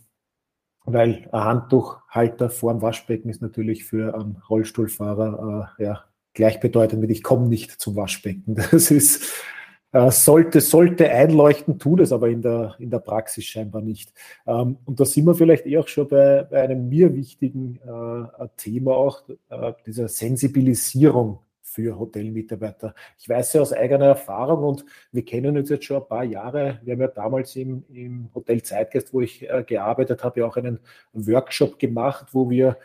weil 0.85 1.27
ein 1.31 1.43
Handtuchhalter 1.43 2.49
vor 2.49 2.73
dem 2.73 2.81
Waschbecken 2.81 3.29
ist 3.29 3.41
natürlich 3.41 3.85
für 3.85 4.15
einen 4.15 4.41
Rollstuhlfahrer 4.49 5.73
äh, 5.79 5.83
ja, 5.83 6.03
gleichbedeutend 6.33 7.01
mit 7.01 7.11
ich 7.11 7.23
komme 7.23 7.47
nicht 7.47 7.71
zum 7.71 7.95
Waschbecken. 7.95 8.55
Das 8.71 8.91
ist 8.91 9.33
äh, 9.95 10.11
sollte, 10.11 10.59
sollte 10.59 11.09
einleuchten, 11.09 11.79
tut 11.79 12.01
es 12.01 12.11
aber 12.11 12.27
in 12.27 12.41
der, 12.41 12.75
in 12.79 12.89
der 12.89 12.99
Praxis 12.99 13.45
scheinbar 13.45 13.81
nicht. 13.81 14.11
Ähm, 14.45 14.77
und 14.83 14.99
da 14.99 15.05
sind 15.05 15.25
wir 15.25 15.35
vielleicht 15.35 15.65
eh 15.65 15.77
auch 15.77 15.87
schon 15.87 16.09
bei, 16.09 16.43
bei 16.43 16.61
einem 16.61 16.89
mir 16.89 17.15
wichtigen 17.15 17.79
äh, 17.85 18.47
Thema 18.57 18.91
auch, 18.91 19.23
äh, 19.49 19.71
dieser 19.85 20.09
Sensibilisierung 20.09 21.39
für 21.75 21.99
Hotelmitarbeiter. 21.99 22.95
Ich 23.19 23.27
weiß 23.27 23.53
ja 23.53 23.61
aus 23.61 23.73
eigener 23.73 24.05
Erfahrung 24.05 24.63
und 24.63 24.85
wir 25.11 25.25
kennen 25.25 25.57
uns 25.57 25.69
jetzt 25.69 25.83
schon 25.85 26.01
ein 26.01 26.07
paar 26.07 26.23
Jahre. 26.23 26.79
Wir 26.83 26.93
haben 26.93 27.01
ja 27.01 27.07
damals 27.07 27.55
im, 27.57 27.83
im 27.89 28.29
Hotel 28.33 28.63
Zeitgeist, 28.63 29.13
wo 29.13 29.19
ich 29.21 29.47
äh, 29.49 29.63
gearbeitet 29.67 30.23
habe, 30.23 30.39
ja 30.39 30.45
auch 30.45 30.55
einen 30.55 30.79
Workshop 31.13 31.77
gemacht, 31.77 32.27
wo 32.31 32.49
wir 32.49 32.77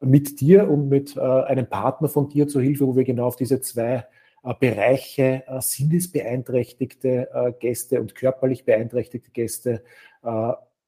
mit 0.00 0.40
dir 0.40 0.68
und 0.68 0.88
mit 0.88 1.16
äh, 1.16 1.20
einem 1.20 1.66
Partner 1.66 2.08
von 2.08 2.28
dir 2.28 2.48
zur 2.48 2.62
Hilfe, 2.62 2.86
wo 2.86 2.96
wir 2.96 3.04
genau 3.04 3.26
auf 3.26 3.36
diese 3.36 3.60
zwei 3.60 4.04
äh, 4.42 4.54
Bereiche 4.58 5.44
äh, 5.46 5.60
sinnesbeeinträchtigte 5.60 7.28
äh, 7.32 7.52
Gäste 7.60 8.00
und 8.00 8.16
körperlich 8.16 8.64
beeinträchtigte 8.64 9.30
Gäste 9.30 9.84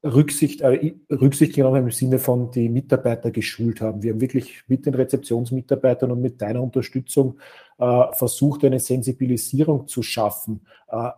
Rücksicht, 0.05 0.61
äh, 0.61 0.95
Rücksicht 1.11 1.55
genommen 1.55 1.85
im 1.85 1.91
Sinne 1.91 2.19
von 2.19 2.51
die 2.51 2.69
Mitarbeiter 2.69 3.31
geschult 3.31 3.81
haben. 3.81 4.03
Wir 4.03 4.13
haben 4.13 4.21
wirklich 4.21 4.63
mit 4.69 4.87
den 4.87 4.95
Rezeptionsmitarbeitern 4.95 6.11
und 6.13 6.21
mit 6.21 6.41
deiner 6.41 6.63
Unterstützung 6.63 7.39
äh, 7.79 8.13
versucht, 8.13 8.65
eine 8.65 8.81
Sensibilisierung 8.81 9.89
zu 9.89 10.03
schaffen. 10.03 10.67
Äh, 10.89 11.11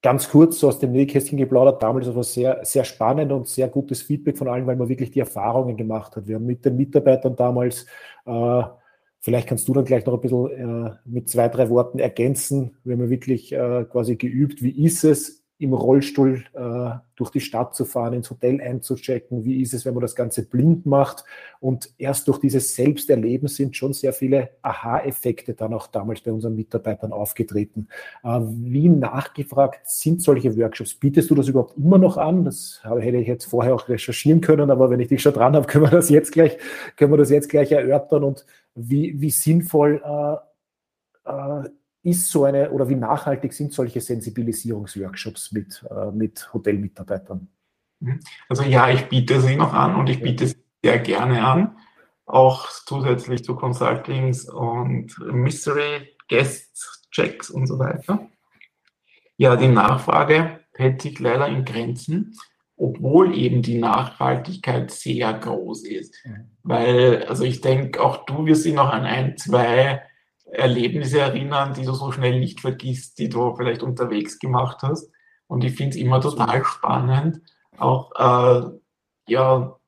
ganz 0.00 0.30
kurz 0.30 0.60
so 0.60 0.68
aus 0.68 0.78
dem 0.78 0.92
Nähkästchen 0.92 1.36
geplaudert, 1.36 1.82
damals 1.82 2.14
war 2.14 2.24
sehr, 2.24 2.64
sehr 2.64 2.84
spannend 2.84 3.32
und 3.32 3.48
sehr 3.48 3.68
gutes 3.68 4.02
Feedback 4.02 4.38
von 4.38 4.48
allen, 4.48 4.66
weil 4.66 4.76
man 4.76 4.88
wirklich 4.88 5.10
die 5.10 5.20
Erfahrungen 5.20 5.76
gemacht 5.76 6.16
hat. 6.16 6.26
Wir 6.26 6.36
haben 6.36 6.46
mit 6.46 6.64
den 6.64 6.76
Mitarbeitern 6.76 7.36
damals 7.36 7.84
äh, 8.24 8.62
Vielleicht 9.20 9.48
kannst 9.48 9.66
du 9.66 9.72
dann 9.72 9.84
gleich 9.84 10.06
noch 10.06 10.14
ein 10.14 10.20
bisschen 10.20 10.86
äh, 10.86 10.90
mit 11.04 11.28
zwei, 11.28 11.48
drei 11.48 11.68
Worten 11.70 11.98
ergänzen. 11.98 12.76
Wir 12.84 12.96
haben 12.96 13.10
wirklich 13.10 13.52
äh, 13.52 13.84
quasi 13.90 14.16
geübt, 14.16 14.62
wie 14.62 14.84
ist 14.84 15.02
es, 15.02 15.37
im 15.58 15.74
Rollstuhl 15.74 16.44
äh, 16.54 16.90
durch 17.16 17.30
die 17.30 17.40
Stadt 17.40 17.74
zu 17.74 17.84
fahren, 17.84 18.12
ins 18.12 18.30
Hotel 18.30 18.60
einzuchecken, 18.60 19.44
wie 19.44 19.60
ist 19.60 19.74
es, 19.74 19.84
wenn 19.84 19.94
man 19.94 20.02
das 20.02 20.14
Ganze 20.14 20.46
blind 20.46 20.86
macht. 20.86 21.24
Und 21.58 21.92
erst 21.98 22.28
durch 22.28 22.38
dieses 22.38 22.76
Selbsterleben 22.76 23.48
sind 23.48 23.76
schon 23.76 23.92
sehr 23.92 24.12
viele 24.12 24.50
Aha-Effekte 24.62 25.54
dann 25.54 25.74
auch 25.74 25.88
damals 25.88 26.20
bei 26.20 26.30
unseren 26.30 26.54
Mitarbeitern 26.54 27.12
aufgetreten. 27.12 27.88
Äh, 28.22 28.38
wie 28.40 28.88
nachgefragt 28.88 29.80
sind 29.90 30.22
solche 30.22 30.56
Workshops? 30.56 30.94
Bietest 30.94 31.28
du 31.30 31.34
das 31.34 31.48
überhaupt 31.48 31.76
immer 31.76 31.98
noch 31.98 32.18
an? 32.18 32.44
Das 32.44 32.80
hätte 32.84 33.16
ich 33.16 33.26
jetzt 33.26 33.46
vorher 33.46 33.74
auch 33.74 33.88
recherchieren 33.88 34.40
können, 34.40 34.70
aber 34.70 34.90
wenn 34.90 35.00
ich 35.00 35.08
dich 35.08 35.22
schon 35.22 35.34
dran 35.34 35.56
habe, 35.56 35.66
können 35.68 35.84
wir 35.84 35.90
das 35.90 36.08
jetzt 36.08 36.30
gleich, 36.30 36.56
können 36.96 37.12
wir 37.12 37.18
das 37.18 37.30
jetzt 37.30 37.48
gleich 37.48 37.72
erörtern 37.72 38.22
und 38.22 38.46
wie, 38.76 39.20
wie 39.20 39.30
sinnvoll 39.30 40.00
äh, 40.04 40.36
äh, 41.28 41.68
ist 42.02 42.30
so 42.30 42.44
eine 42.44 42.70
oder 42.70 42.88
wie 42.88 42.94
nachhaltig 42.94 43.52
sind 43.52 43.72
solche 43.72 44.00
Sensibilisierungsworkshops 44.00 45.52
mit, 45.52 45.84
äh, 45.90 46.10
mit 46.10 46.52
Hotelmitarbeitern? 46.52 47.48
Mhm. 48.00 48.20
Also 48.48 48.62
ja, 48.62 48.88
ich 48.90 49.08
biete 49.08 49.40
sie 49.40 49.56
noch 49.56 49.72
an 49.72 49.96
und 49.96 50.08
ich 50.08 50.22
biete 50.22 50.46
sie 50.46 50.56
sehr 50.82 50.98
gerne 51.00 51.44
an, 51.44 51.76
auch 52.24 52.68
zusätzlich 52.68 53.42
zu 53.44 53.56
Consultings 53.56 54.48
und 54.48 55.18
Mystery 55.18 56.14
Guest 56.28 57.06
Checks 57.10 57.50
und 57.50 57.66
so 57.66 57.78
weiter. 57.78 58.28
Ja, 59.36 59.56
die 59.56 59.68
Nachfrage 59.68 60.60
hält 60.74 61.02
sich 61.02 61.18
leider 61.18 61.48
in 61.48 61.64
Grenzen, 61.64 62.36
obwohl 62.76 63.36
eben 63.36 63.62
die 63.62 63.78
Nachhaltigkeit 63.78 64.90
sehr 64.90 65.32
groß 65.32 65.84
ist. 65.84 66.14
Mhm. 66.24 66.50
Weil, 66.62 67.24
also 67.24 67.44
ich 67.44 67.60
denke, 67.60 68.00
auch 68.00 68.24
du 68.26 68.46
wirst 68.46 68.64
dich 68.64 68.74
noch 68.74 68.90
an 68.90 69.04
ein, 69.04 69.36
zwei 69.36 70.02
Erlebnisse 70.52 71.20
erinnern, 71.20 71.74
die 71.74 71.84
du 71.84 71.92
so 71.92 72.12
schnell 72.12 72.40
nicht 72.40 72.60
vergisst, 72.60 73.18
die 73.18 73.28
du 73.28 73.54
vielleicht 73.54 73.82
unterwegs 73.82 74.38
gemacht 74.38 74.78
hast. 74.82 75.10
Und 75.46 75.64
ich 75.64 75.74
finde 75.74 75.96
es 75.96 75.96
immer 75.96 76.20
total 76.20 76.64
spannend, 76.64 77.40
auch 77.78 78.12
äh, 78.16 78.70
ja, 79.28 79.78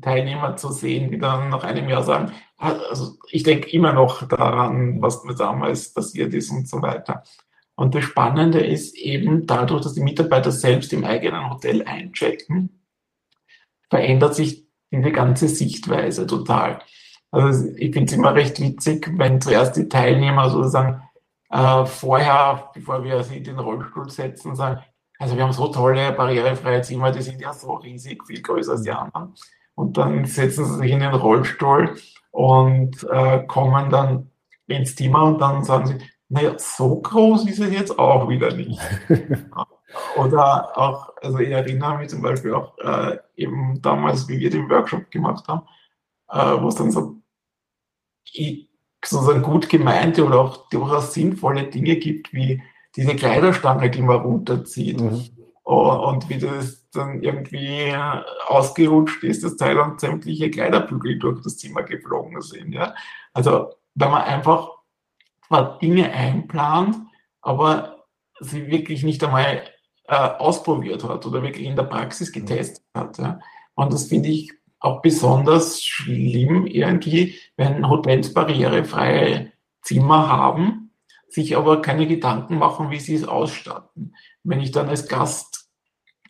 Teilnehmer 0.00 0.56
zu 0.56 0.70
sehen, 0.70 1.10
die 1.10 1.18
dann 1.18 1.48
nach 1.48 1.64
einem 1.64 1.88
Jahr 1.88 2.02
sagen, 2.02 2.32
ah, 2.58 2.76
also 2.88 3.16
ich 3.30 3.42
denke 3.42 3.70
immer 3.70 3.92
noch 3.92 4.26
daran, 4.28 5.02
was 5.02 5.24
mir 5.24 5.34
damals 5.34 5.92
passiert 5.92 6.32
ist 6.34 6.50
und 6.50 6.68
so 6.68 6.80
weiter. 6.80 7.24
Und 7.74 7.94
das 7.94 8.04
Spannende 8.04 8.60
ist 8.60 8.96
eben 8.96 9.46
dadurch, 9.46 9.82
dass 9.82 9.94
die 9.94 10.02
Mitarbeiter 10.02 10.52
selbst 10.52 10.92
im 10.92 11.04
eigenen 11.04 11.50
Hotel 11.50 11.82
einchecken, 11.82 12.80
verändert 13.88 14.34
sich 14.34 14.66
diese 14.92 15.10
ganze 15.10 15.48
Sichtweise 15.48 16.26
total. 16.26 16.80
Also 17.30 17.68
ich 17.76 17.92
finde 17.92 18.10
es 18.10 18.18
immer 18.18 18.34
recht 18.34 18.60
witzig, 18.60 19.10
wenn 19.16 19.40
zuerst 19.40 19.76
die 19.76 19.88
Teilnehmer 19.88 20.50
sozusagen 20.50 21.02
äh, 21.50 21.84
vorher, 21.86 22.70
bevor 22.74 23.04
wir 23.04 23.22
sie 23.22 23.38
in 23.38 23.44
den 23.44 23.58
Rollstuhl 23.58 24.10
setzen, 24.10 24.56
sagen, 24.56 24.80
also 25.18 25.36
wir 25.36 25.44
haben 25.44 25.52
so 25.52 25.68
tolle 25.68 26.12
barrierefreie 26.12 26.82
Zimmer, 26.82 27.12
die 27.12 27.22
sind 27.22 27.40
ja 27.40 27.52
so 27.52 27.74
riesig, 27.74 28.24
viel 28.26 28.40
größer 28.40 28.72
als 28.72 28.82
die 28.82 28.90
anderen. 28.90 29.34
Und 29.74 29.96
dann 29.96 30.24
setzen 30.24 30.64
sie 30.64 30.78
sich 30.78 30.90
in 30.90 31.00
den 31.00 31.14
Rollstuhl 31.14 31.96
und 32.30 33.06
äh, 33.10 33.44
kommen 33.46 33.90
dann 33.90 34.30
ins 34.66 34.96
Zimmer 34.96 35.24
und 35.24 35.38
dann 35.40 35.62
sagen 35.64 35.86
sie, 35.86 35.98
naja, 36.28 36.54
so 36.58 37.00
groß 37.00 37.48
ist 37.48 37.58
es 37.58 37.72
jetzt 37.72 37.98
auch 37.98 38.28
wieder 38.28 38.54
nicht. 38.54 38.80
Oder 40.16 40.78
auch, 40.78 41.12
also 41.20 41.38
ich 41.38 41.50
erinnere 41.50 41.98
mich 41.98 42.08
zum 42.08 42.22
Beispiel 42.22 42.54
auch 42.54 42.78
äh, 42.78 43.18
eben 43.36 43.82
damals, 43.82 44.28
wie 44.28 44.38
wir 44.38 44.48
den 44.48 44.70
Workshop 44.70 45.10
gemacht 45.10 45.48
haben, 45.48 45.62
äh, 46.30 46.60
wo 46.60 46.68
es 46.68 46.76
dann 46.76 46.90
so 46.90 47.20
sozusagen 49.04 49.42
gut 49.42 49.68
gemeinte 49.68 50.24
oder 50.24 50.40
auch 50.40 50.68
durchaus 50.68 51.14
sinnvolle 51.14 51.64
Dinge 51.64 51.96
gibt, 51.96 52.32
wie 52.32 52.62
diese 52.96 53.16
Kleiderstange, 53.16 53.90
die 53.90 54.02
man 54.02 54.20
runterzieht. 54.20 55.00
Mhm. 55.00 55.30
Und 55.64 56.28
wie 56.28 56.38
das 56.38 56.88
dann 56.90 57.22
irgendwie 57.22 57.94
ausgerutscht 58.46 59.22
ist, 59.22 59.44
das 59.44 59.56
Teil 59.56 59.78
und 59.78 60.00
sämtliche 60.00 60.50
Kleiderbügel 60.50 61.18
durch 61.18 61.42
das 61.42 61.58
Zimmer 61.58 61.84
geflogen 61.84 62.40
sind. 62.40 62.72
Ja? 62.72 62.94
Also, 63.32 63.74
wenn 63.94 64.10
man 64.10 64.22
einfach 64.22 64.70
zwar 65.46 65.78
Dinge 65.78 66.12
einplant, 66.12 66.96
aber 67.40 68.04
sie 68.40 68.66
wirklich 68.66 69.04
nicht 69.04 69.22
einmal 69.22 69.62
äh, 70.08 70.14
ausprobiert 70.14 71.04
hat 71.04 71.24
oder 71.24 71.42
wirklich 71.42 71.66
in 71.66 71.76
der 71.76 71.84
Praxis 71.84 72.32
getestet 72.32 72.84
hat. 72.94 73.18
Ja? 73.18 73.38
Und 73.74 73.92
das 73.92 74.06
finde 74.06 74.28
ich 74.28 74.52
auch 74.80 75.02
besonders 75.02 75.84
schlimm 75.84 76.66
irgendwie, 76.66 77.38
wenn 77.56 77.88
Hotels 77.88 78.32
barrierefreie 78.34 79.52
Zimmer 79.82 80.28
haben, 80.28 80.92
sich 81.28 81.56
aber 81.56 81.80
keine 81.82 82.06
Gedanken 82.06 82.58
machen, 82.58 82.90
wie 82.90 82.98
sie 82.98 83.14
es 83.14 83.28
ausstatten. 83.28 84.14
Wenn 84.42 84.60
ich 84.60 84.72
dann 84.72 84.88
als 84.88 85.06
Gast 85.06 85.70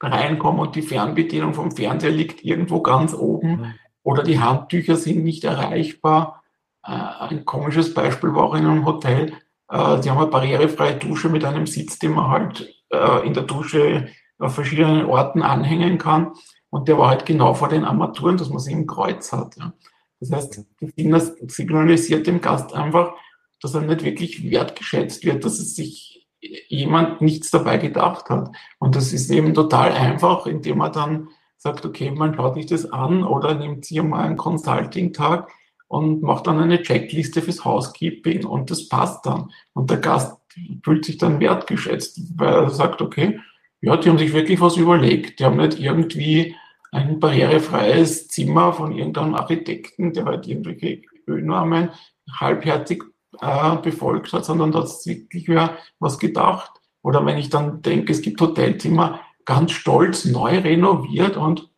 reinkomme 0.00 0.62
und 0.62 0.74
die 0.74 0.82
Fernbedienung 0.82 1.54
vom 1.54 1.72
Fernseher 1.72 2.10
liegt 2.10 2.44
irgendwo 2.44 2.82
ganz 2.82 3.14
oben 3.14 3.74
oder 4.02 4.22
die 4.22 4.40
Handtücher 4.40 4.96
sind 4.96 5.22
nicht 5.24 5.44
erreichbar. 5.44 6.42
Äh, 6.84 6.90
ein 6.90 7.44
komisches 7.44 7.94
Beispiel 7.94 8.34
war 8.34 8.44
auch 8.44 8.54
in 8.54 8.66
einem 8.66 8.84
Hotel, 8.84 9.34
äh, 9.68 10.00
die 10.00 10.10
haben 10.10 10.18
eine 10.18 10.26
barrierefreie 10.26 10.96
Dusche 10.96 11.28
mit 11.28 11.44
einem 11.44 11.66
Sitz, 11.66 11.98
den 11.98 12.12
man 12.12 12.30
halt 12.30 12.74
äh, 12.90 13.26
in 13.26 13.34
der 13.34 13.44
Dusche 13.44 14.08
auf 14.38 14.54
verschiedenen 14.54 15.04
Orten 15.04 15.42
anhängen 15.42 15.98
kann. 15.98 16.32
Und 16.70 16.88
der 16.88 16.98
war 16.98 17.11
halt 17.11 17.26
genau 17.26 17.54
vor 17.54 17.68
den 17.68 17.85
Armaturen, 17.85 18.37
dass 18.37 18.48
man 18.48 18.61
sie 18.61 18.72
im 18.72 18.87
Kreuz 18.87 19.33
hat. 19.33 19.56
Ja. 19.56 19.72
Das 20.20 20.33
heißt, 20.33 20.64
das 20.80 21.54
signalisiert 21.56 22.26
dem 22.26 22.40
Gast 22.40 22.74
einfach, 22.74 23.14
dass 23.61 23.74
er 23.74 23.83
nicht 23.83 24.04
wirklich 24.04 24.50
wertgeschätzt 24.50 25.24
wird, 25.24 25.44
dass 25.44 25.59
es 25.59 25.74
sich 25.74 26.28
jemand 26.68 27.20
nichts 27.20 27.50
dabei 27.50 27.78
gedacht 27.78 28.30
hat. 28.30 28.50
Und 28.78 28.96
das 28.96 29.12
ist 29.12 29.30
eben 29.30 29.52
total 29.52 29.92
einfach, 29.92 30.46
indem 30.46 30.78
man 30.78 30.92
dann 30.92 31.28
sagt, 31.56 31.85
okay, 31.85 32.11
man 32.11 32.35
schaut 32.35 32.54
sich 32.54 32.66
das 32.66 32.90
an 32.90 33.22
oder 33.22 33.54
nimmt 33.54 33.85
sich 33.85 34.02
mal 34.02 34.24
einen 34.24 34.38
Consulting-Tag 34.38 35.50
und 35.88 36.22
macht 36.22 36.46
dann 36.46 36.59
eine 36.59 36.83
Checkliste 36.83 37.42
fürs 37.42 37.64
Housekeeping 37.64 38.46
und 38.46 38.70
das 38.70 38.88
passt 38.88 39.26
dann. 39.26 39.50
Und 39.74 39.90
der 39.90 39.98
Gast 39.98 40.38
fühlt 40.83 41.04
sich 41.04 41.18
dann 41.18 41.40
wertgeschätzt, 41.40 42.38
weil 42.38 42.54
er 42.54 42.70
sagt, 42.70 43.02
okay, 43.02 43.40
ja, 43.81 43.97
die 43.97 44.09
haben 44.09 44.19
sich 44.19 44.33
wirklich 44.33 44.61
was 44.61 44.77
überlegt. 44.77 45.40
Die 45.40 45.45
haben 45.45 45.57
nicht 45.57 45.79
irgendwie 45.79 46.55
ein 46.93 47.21
barrierefreies 47.21 48.29
Zimmer 48.29 48.73
von 48.73 48.93
irgendeinem 48.93 49.35
Architekten, 49.35 50.12
der 50.12 50.25
halt 50.25 50.47
irgendwelche 50.47 51.03
Ölnormen 51.27 51.90
halbherzig 52.31 53.05
äh, 53.40 53.77
befolgt 53.77 54.33
hat, 54.33 54.45
sondern 54.45 54.73
da 54.73 54.81
hat 54.81 55.07
wirklich 55.07 55.49
wer 55.49 55.79
was 55.99 56.19
gedacht. 56.19 56.73
Oder 57.03 57.25
wenn 57.25 57.38
ich 57.38 57.49
dann 57.49 57.83
denke, 57.83 58.12
es 58.12 58.23
gibt 58.23 58.40
Hotelzimmer 58.40 59.21
ganz 59.45 59.73
stolz 59.73 60.25
neu 60.25 60.59
renoviert 60.59 61.37
und 61.37 61.71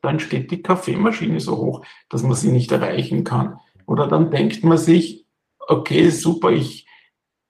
dann 0.00 0.20
steht 0.20 0.50
die 0.50 0.62
Kaffeemaschine 0.62 1.40
so 1.40 1.56
hoch, 1.56 1.84
dass 2.08 2.22
man 2.22 2.34
sie 2.34 2.50
nicht 2.50 2.72
erreichen 2.72 3.24
kann. 3.24 3.58
Oder 3.86 4.06
dann 4.06 4.30
denkt 4.30 4.64
man 4.64 4.78
sich, 4.78 5.26
okay, 5.58 6.10
super, 6.10 6.50
ich 6.50 6.86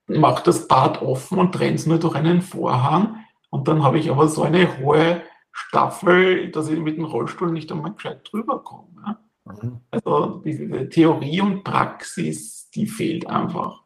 mache 0.06 0.42
das 0.44 0.68
Bad 0.68 1.02
offen 1.02 1.38
und 1.38 1.52
trenne 1.52 1.74
es 1.74 1.86
nur 1.86 1.98
durch 1.98 2.14
einen 2.14 2.42
Vorhang. 2.42 3.24
Und 3.50 3.68
dann 3.68 3.82
habe 3.82 3.98
ich 3.98 4.10
aber 4.10 4.28
so 4.28 4.42
eine 4.42 4.78
hohe 4.78 5.22
Staffel, 5.52 6.50
dass 6.50 6.68
ich 6.68 6.78
mit 6.78 6.96
dem 6.96 7.04
Rollstuhl 7.04 7.50
nicht 7.50 7.70
einmal 7.72 7.92
gescheit 7.92 8.28
drüber 8.30 8.62
komme. 8.62 8.88
Ja? 9.06 9.18
Mhm. 9.44 9.80
Also 9.90 10.42
diese 10.44 10.88
Theorie 10.88 11.40
und 11.40 11.64
Praxis, 11.64 12.68
die 12.70 12.86
fehlt 12.86 13.26
einfach. 13.26 13.82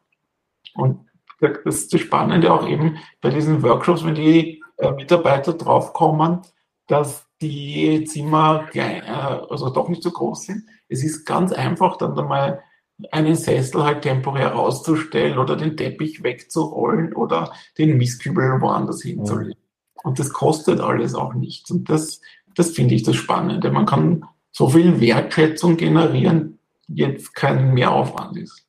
Und 0.73 1.07
das 1.39 1.57
ist 1.65 1.93
das 1.93 2.01
Spannende 2.01 2.51
auch 2.53 2.67
eben 2.67 2.97
bei 3.21 3.29
diesen 3.29 3.63
Workshops, 3.63 4.05
wenn 4.05 4.15
die 4.15 4.63
äh, 4.77 4.91
Mitarbeiter 4.91 5.53
draufkommen, 5.53 6.41
dass 6.87 7.27
die 7.41 8.03
Zimmer 8.03 8.67
klein, 8.69 9.03
äh, 9.03 9.41
also 9.49 9.69
doch 9.69 9.89
nicht 9.89 10.03
so 10.03 10.11
groß 10.11 10.43
sind. 10.43 10.63
Es 10.87 11.03
ist 11.03 11.25
ganz 11.25 11.51
einfach, 11.51 11.97
dann 11.97 12.17
einmal 12.17 12.63
einen 13.11 13.35
Sessel 13.35 13.83
halt 13.83 14.01
temporär 14.03 14.49
rauszustellen 14.49 15.37
oder 15.37 15.55
den 15.55 15.75
Teppich 15.77 16.23
wegzurollen 16.23 17.13
oder 17.13 17.53
den 17.77 17.97
Mistkübel 17.97 18.61
woanders 18.61 19.01
hinzulegen. 19.01 19.61
Und 20.03 20.19
das 20.19 20.31
kostet 20.31 20.79
alles 20.79 21.15
auch 21.15 21.33
nichts. 21.33 21.71
Und 21.71 21.89
das, 21.89 22.21
das 22.55 22.71
finde 22.71 22.95
ich 22.95 23.03
das 23.03 23.15
Spannende. 23.15 23.71
Man 23.71 23.85
kann 23.85 24.25
so 24.51 24.69
viel 24.69 24.99
Wertschätzung 24.99 25.77
generieren, 25.77 26.59
jetzt 26.87 27.33
kein 27.33 27.73
Mehraufwand 27.73 28.37
ist. 28.37 28.65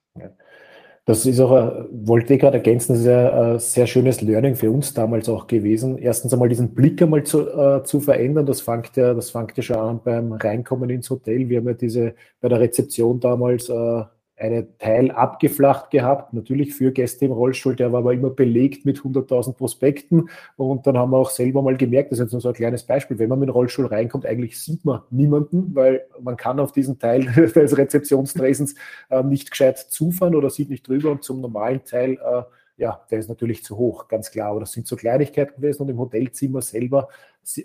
Das 1.04 1.26
ist 1.26 1.40
auch, 1.40 1.86
wollte 1.90 2.34
ich 2.34 2.40
gerade 2.40 2.58
ergänzen, 2.58 2.92
das 2.92 3.00
ist 3.00 3.08
ein, 3.08 3.58
sehr 3.58 3.86
schönes 3.88 4.20
Learning 4.20 4.54
für 4.54 4.70
uns 4.70 4.94
damals 4.94 5.28
auch 5.28 5.48
gewesen. 5.48 5.98
Erstens 5.98 6.32
einmal 6.32 6.48
diesen 6.48 6.74
Blick 6.74 7.02
einmal 7.02 7.24
zu, 7.24 7.48
äh, 7.48 7.82
zu 7.82 7.98
verändern. 7.98 8.46
Das 8.46 8.60
fängt 8.60 8.96
ja, 8.96 9.12
das 9.12 9.30
fängt 9.30 9.56
ja 9.56 9.64
schon 9.64 9.76
an 9.76 10.00
beim 10.04 10.32
Reinkommen 10.32 10.90
ins 10.90 11.10
Hotel. 11.10 11.48
Wir 11.48 11.58
haben 11.58 11.66
ja 11.66 11.74
diese, 11.74 12.14
bei 12.40 12.48
der 12.48 12.60
Rezeption 12.60 13.18
damals 13.18 13.68
äh, 13.68 14.04
einen 14.42 14.76
Teil 14.78 15.12
abgeflacht 15.12 15.90
gehabt, 15.90 16.32
natürlich 16.32 16.74
für 16.74 16.90
Gäste 16.90 17.26
im 17.26 17.32
Rollstuhl, 17.32 17.76
der 17.76 17.92
war 17.92 18.00
aber 18.00 18.12
immer 18.12 18.30
belegt 18.30 18.84
mit 18.84 18.98
100.000 18.98 19.54
Prospekten. 19.54 20.28
Und 20.56 20.86
dann 20.86 20.98
haben 20.98 21.12
wir 21.12 21.18
auch 21.18 21.30
selber 21.30 21.62
mal 21.62 21.76
gemerkt, 21.76 22.10
das 22.10 22.18
ist 22.18 22.24
jetzt 22.24 22.32
nur 22.32 22.40
so 22.40 22.48
ein 22.48 22.54
kleines 22.54 22.82
Beispiel, 22.82 23.18
wenn 23.20 23.28
man 23.28 23.38
mit 23.38 23.48
dem 23.48 23.52
Rollstuhl 23.52 23.86
reinkommt, 23.86 24.26
eigentlich 24.26 24.60
sieht 24.60 24.84
man 24.84 25.02
niemanden, 25.10 25.74
weil 25.74 26.04
man 26.20 26.36
kann 26.36 26.58
auf 26.58 26.72
diesen 26.72 26.98
Teil 26.98 27.22
des 27.54 27.78
Rezeptionstresens 27.78 28.74
äh, 29.10 29.22
nicht 29.22 29.50
gescheit 29.50 29.78
zufahren 29.78 30.34
oder 30.34 30.50
sieht 30.50 30.70
nicht 30.70 30.88
drüber 30.88 31.12
und 31.12 31.22
zum 31.22 31.40
normalen 31.40 31.84
Teil 31.84 32.14
äh, 32.14 32.42
ja, 32.76 33.04
der 33.10 33.18
ist 33.18 33.28
natürlich 33.28 33.64
zu 33.64 33.76
hoch, 33.76 34.08
ganz 34.08 34.30
klar. 34.30 34.50
Aber 34.50 34.60
das 34.60 34.72
sind 34.72 34.86
so 34.86 34.96
Kleinigkeiten 34.96 35.60
gewesen 35.60 35.82
und 35.82 35.88
im 35.88 35.98
Hotelzimmer 35.98 36.62
selber 36.62 37.08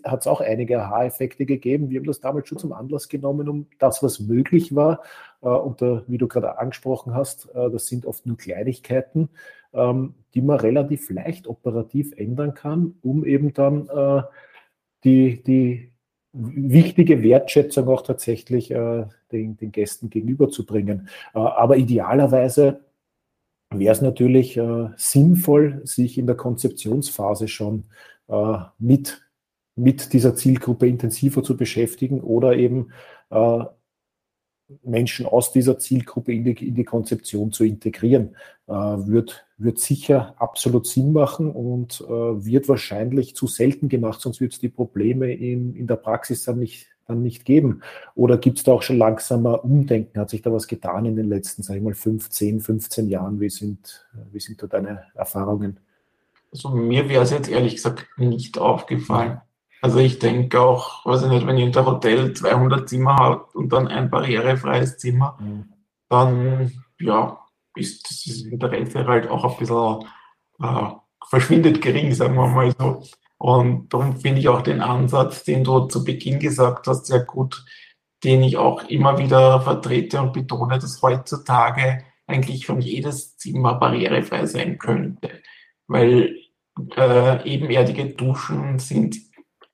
hat 0.04 0.22
es 0.22 0.28
auch 0.28 0.42
einige 0.42 0.82
Aha-Effekte 0.82 1.46
gegeben. 1.46 1.90
Wir 1.90 2.00
haben 2.00 2.08
das 2.08 2.20
damals 2.20 2.48
schon 2.48 2.58
zum 2.58 2.74
Anlass 2.74 3.10
genommen, 3.10 3.48
um 3.48 3.68
das, 3.80 4.02
was 4.02 4.20
möglich 4.20 4.76
war. 4.76 5.02
Äh, 5.42 5.48
und 5.48 5.82
da, 5.82 6.04
wie 6.08 6.18
du 6.18 6.28
gerade 6.28 6.58
angesprochen 6.58 7.14
hast, 7.14 7.50
äh, 7.54 7.70
das 7.70 7.88
sind 7.88 8.06
oft 8.06 8.26
nur 8.26 8.38
Kleinigkeiten, 8.38 9.30
ähm, 9.74 10.16
die 10.34 10.42
man 10.42 10.60
relativ 10.60 11.10
leicht 11.10 11.48
operativ 11.48 12.14
ändern 12.18 12.54
kann, 12.54 12.96
um 13.02 13.26
eben 13.26 13.54
dann 13.54 13.88
äh, 13.90 14.24
die, 15.04 15.44
die 15.44 15.92
wichtige 16.34 17.24
Wertschätzung 17.24 17.88
auch 17.88 18.04
tatsächlich 18.04 18.68
den, 18.68 19.58
den 19.58 19.72
Gästen 19.72 20.12
gegenüberzubringen. 20.12 21.08
aber 21.34 21.78
idealerweise 21.78 22.82
wäre 23.72 23.94
es 23.94 24.02
natürlich 24.02 24.58
äh, 24.58 24.90
sinnvoll, 24.96 25.82
sich 25.84 26.18
in 26.18 26.28
der 26.28 26.36
Konzeptionsphase 26.36 27.48
schon 27.48 27.86
äh, 28.28 28.58
mit, 28.80 29.22
mit 29.76 30.14
dieser 30.14 30.36
Zielgruppe 30.36 30.88
intensiver 30.88 31.44
zu 31.44 31.58
beschäftigen 31.58 32.22
oder 32.22 32.56
eben 32.56 32.92
äh, 33.30 33.64
Menschen 34.84 35.26
aus 35.26 35.52
dieser 35.52 35.80
Zielgruppe 35.80 36.34
in 36.34 36.44
die, 36.44 36.68
in 36.68 36.76
die 36.76 36.84
Konzeption 36.84 37.52
zu 37.52 37.64
integrieren, 37.64 38.36
äh, 38.68 38.74
wird, 38.74 39.46
wird 39.58 39.80
sicher 39.80 40.36
absolut 40.38 40.88
Sinn 40.88 41.14
machen 41.14 41.52
und 41.52 42.02
äh, 42.02 42.10
wird 42.10 42.68
wahrscheinlich 42.68 43.36
zu 43.36 43.48
selten 43.48 43.88
gemacht, 43.88 44.22
sonst 44.22 44.42
wird 44.42 44.54
es 44.54 44.60
die 44.60 44.70
Probleme 44.70 45.32
in, 45.34 45.76
in 45.76 45.88
der 45.88 45.96
Praxis 45.96 46.44
dann 46.44 46.60
nicht, 46.60 46.88
dann 47.08 47.22
nicht 47.22 47.46
geben? 47.46 47.82
Oder 48.16 48.38
gibt 48.38 48.58
es 48.58 48.64
da 48.66 48.74
auch 48.74 48.82
schon 48.82 48.98
langsamer 48.98 49.64
Umdenken? 49.64 50.20
Hat 50.20 50.30
sich 50.30 50.42
da 50.42 50.52
was 50.52 50.68
getan 50.68 51.06
in 51.06 51.16
den 51.16 51.30
letzten, 51.30 51.64
sag 51.64 51.78
ich 51.78 51.82
mal, 51.82 51.94
15, 51.94 52.60
15 52.60 53.08
Jahren? 53.08 53.40
Wie 53.40 53.50
sind, 53.50 54.06
wie 54.32 54.40
sind 54.40 54.62
da 54.62 54.68
deine 54.68 55.04
Erfahrungen? 55.16 55.80
Also 56.52 56.70
mir 56.70 57.08
wäre 57.08 57.24
es 57.24 57.32
jetzt 57.32 57.50
ehrlich 57.50 57.76
gesagt 57.76 58.06
nicht 58.18 58.58
aufgefallen. 58.58 59.42
Also 59.82 60.00
ich 60.00 60.20
denke 60.20 60.60
auch, 60.60 61.06
weiß 61.06 61.24
ich 61.24 61.30
nicht, 61.30 61.46
wenn 61.46 61.58
ihr 61.58 61.68
ein 61.68 61.86
Hotel 61.86 62.34
200 62.34 62.90
Zimmer 62.90 63.16
habt 63.16 63.56
und 63.56 63.72
dann 63.72 63.88
ein 63.88 64.10
barrierefreies 64.10 64.98
Zimmer, 64.98 65.38
mhm. 65.40 65.74
dann 66.10 66.72
ja, 67.00 67.40
ist 67.76 68.10
das 68.10 68.42
Interesse 68.44 69.06
halt 69.06 69.30
auch 69.30 69.44
ein 69.46 69.58
bisschen 69.60 70.06
äh, 70.62 70.92
verschwindet 71.30 71.82
gering, 71.82 72.14
sagen 72.14 72.36
wir 72.36 72.48
mal 72.48 72.74
so. 72.78 73.04
Und 73.38 73.94
darum 73.94 74.18
finde 74.18 74.40
ich 74.40 74.50
auch 74.50 74.62
den 74.62 74.82
Ansatz, 74.82 75.44
den 75.44 75.64
du 75.64 75.82
zu 75.82 76.04
Beginn 76.04 76.40
gesagt 76.40 76.88
hast, 76.88 77.06
sehr 77.06 77.20
gut, 77.20 77.64
den 78.24 78.42
ich 78.42 78.58
auch 78.58 78.84
immer 78.90 79.20
wieder 79.20 79.62
vertrete 79.62 80.20
und 80.22 80.34
betone, 80.34 80.80
dass 80.80 81.02
heutzutage 81.04 82.04
eigentlich 82.26 82.66
schon 82.66 82.82
jedes 82.82 83.38
Zimmer 83.38 83.76
barrierefrei 83.76 84.48
sein 84.48 84.80
könnte, 84.80 85.30
weil 85.88 86.36
äh, 86.96 87.48
ebenerdige 87.48 88.08
Duschen 88.08 88.80
sind 88.80 89.16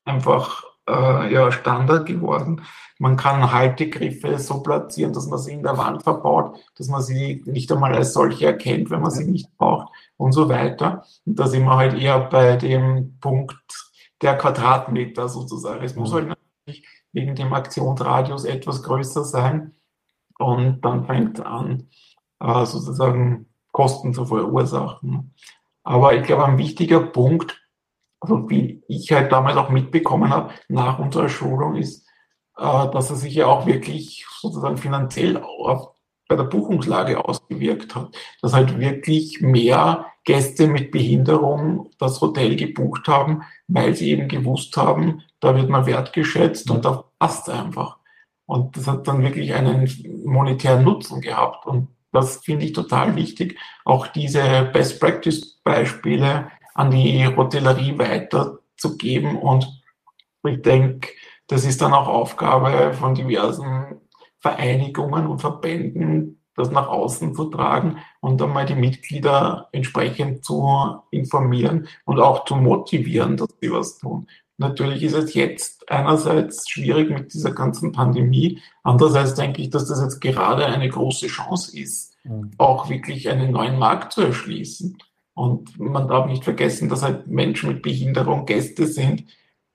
einfach 0.06 0.64
äh, 0.88 1.34
ja, 1.34 1.52
Standard 1.52 2.06
geworden. 2.06 2.62
Man 3.00 3.18
kann 3.18 3.52
Haltegriffe 3.52 4.38
so 4.40 4.62
platzieren, 4.62 5.14
dass 5.14 5.28
man 5.28 5.40
sie 5.40 5.54
in 5.54 5.64
der 5.64 5.78
Wand 5.78 6.04
verbaut, 6.04 6.58
dass 6.78 6.88
man 6.88 7.02
sie 7.02 7.44
nicht 7.46 7.72
einmal 7.72 7.94
als 7.96 8.14
solche 8.14 8.46
erkennt, 8.48 8.90
wenn 8.90 9.02
man 9.02 9.12
sie 9.12 9.26
nicht 9.26 9.56
braucht 9.58 9.92
und 10.18 10.32
so 10.32 10.48
weiter. 10.50 11.04
Und 11.26 11.40
da 11.40 11.48
sind 11.48 11.66
wir 11.66 11.76
halt 11.76 12.00
eher 12.00 12.20
bei 12.20 12.56
dem 12.56 13.18
Punkt 13.20 13.56
der 14.22 14.38
Quadratmeter 14.38 15.28
sozusagen. 15.28 15.84
Es 15.84 15.96
muss 15.96 16.12
mhm. 16.12 16.16
halt 16.16 16.28
natürlich 16.28 16.88
wegen 17.12 17.36
dem 17.36 17.54
Aktionsradius 17.54 18.46
etwas 18.46 18.84
größer 18.84 19.24
sein 19.24 19.74
und 20.38 20.82
dann 20.82 21.06
fängt 21.06 21.40
es 21.40 21.46
an, 21.46 21.90
äh, 22.40 22.66
sozusagen 22.66 23.48
Kosten 23.72 24.14
zu 24.14 24.26
verursachen. 24.26 25.34
Aber 25.84 26.16
ich 26.16 26.24
glaube, 26.24 26.46
ein 26.46 26.58
wichtiger 26.58 27.02
Punkt, 27.02 27.63
also 28.24 28.50
wie 28.50 28.82
ich 28.88 29.12
halt 29.12 29.32
damals 29.32 29.58
auch 29.58 29.70
mitbekommen 29.70 30.30
habe, 30.30 30.54
nach 30.70 30.98
unserer 30.98 31.28
Schulung 31.28 31.76
ist, 31.76 32.08
äh, 32.58 32.90
dass 32.92 33.10
er 33.10 33.18
sich 33.18 33.36
ja 33.36 33.48
auch 33.48 33.66
wirklich 33.66 34.26
sozusagen 34.40 34.78
finanziell 34.78 35.38
auf, 35.38 35.90
bei 36.30 36.38
der 36.38 36.46
Buchungslage 36.46 37.24
ausgewirkt 37.24 37.96
hat. 37.96 38.16
Dass 38.42 38.54
halt 38.54 38.80
wirklich 38.80 39.42
mehr 39.42 40.06
Gäste 40.24 40.68
mit 40.68 40.92
Behinderung 40.92 41.90
das 42.00 42.22
Hotel 42.22 42.56
gebucht 42.56 43.10
haben, 43.10 43.44
weil 43.68 43.94
sie 43.94 44.12
eben 44.12 44.30
gewusst 44.30 44.78
haben, 44.78 45.22
da 45.42 45.56
wird 45.56 45.70
man 45.70 45.86
wertgeschätzt 45.86 46.72
und 46.72 46.86
da 46.86 47.04
passt 47.20 47.50
einfach. 47.50 47.98
Und 48.46 48.78
das 48.78 48.88
hat 48.88 49.08
dann 49.08 49.22
wirklich 49.22 49.54
einen 49.54 49.90
monetären 50.26 50.86
Nutzen 50.86 51.20
gehabt. 51.20 51.66
Und 51.66 51.90
das 52.14 52.38
finde 52.38 52.66
ich 52.66 52.74
total 52.74 53.18
wichtig, 53.18 53.60
auch 53.84 54.08
diese 54.08 54.70
Best 54.72 55.02
Practice 55.02 55.60
Beispiele 55.64 56.48
an 56.74 56.92
die 56.92 57.28
Hotellerie 57.28 57.98
weiterzugeben. 57.98 59.38
Und 59.38 59.84
ich 60.46 60.62
denke, 60.62 61.10
das 61.48 61.66
ist 61.66 61.82
dann 61.82 61.94
auch 61.94 62.08
Aufgabe 62.08 62.94
von 62.94 63.16
diversen 63.16 64.02
Vereinigungen 64.40 65.28
und 65.28 65.40
Verbänden, 65.40 66.40
das 66.56 66.70
nach 66.70 66.88
außen 66.88 67.34
zu 67.34 67.46
tragen 67.46 67.98
und 68.20 68.42
einmal 68.42 68.66
die 68.66 68.76
Mitglieder 68.76 69.70
entsprechend 69.72 70.46
zu 70.46 71.02
informieren 71.10 71.88
und 72.06 72.20
auch 72.20 72.46
zu 72.46 72.56
motivieren, 72.56 73.38
dass 73.38 73.50
sie 73.62 73.72
was 73.72 73.98
tun. 73.98 74.28
Natürlich 74.58 75.02
ist 75.02 75.16
es 75.16 75.34
jetzt 75.34 75.90
einerseits 75.90 76.70
schwierig 76.70 77.10
mit 77.10 77.34
dieser 77.34 77.52
ganzen 77.52 77.92
Pandemie, 77.92 78.62
andererseits 78.84 79.34
denke 79.34 79.62
ich, 79.62 79.72
dass 79.72 79.88
das 79.88 80.00
jetzt 80.02 80.22
gerade 80.22 80.66
eine 80.66 80.90
große 80.90 81.28
Chance 81.28 81.78
ist, 81.78 82.16
mhm. 82.24 82.52
auch 82.58 82.88
wirklich 82.90 83.30
einen 83.30 83.52
neuen 83.52 83.80
Markt 83.80 84.14
zu 84.14 84.22
erschließen. 84.22 84.98
Und 85.34 85.80
man 85.80 86.08
darf 86.08 86.28
nicht 86.28 86.44
vergessen, 86.44 86.90
dass 86.90 87.02
halt 87.02 87.28
Menschen 87.28 87.70
mit 87.70 87.82
Behinderung 87.82 88.46
Gäste 88.46 88.86
sind, 88.86 89.26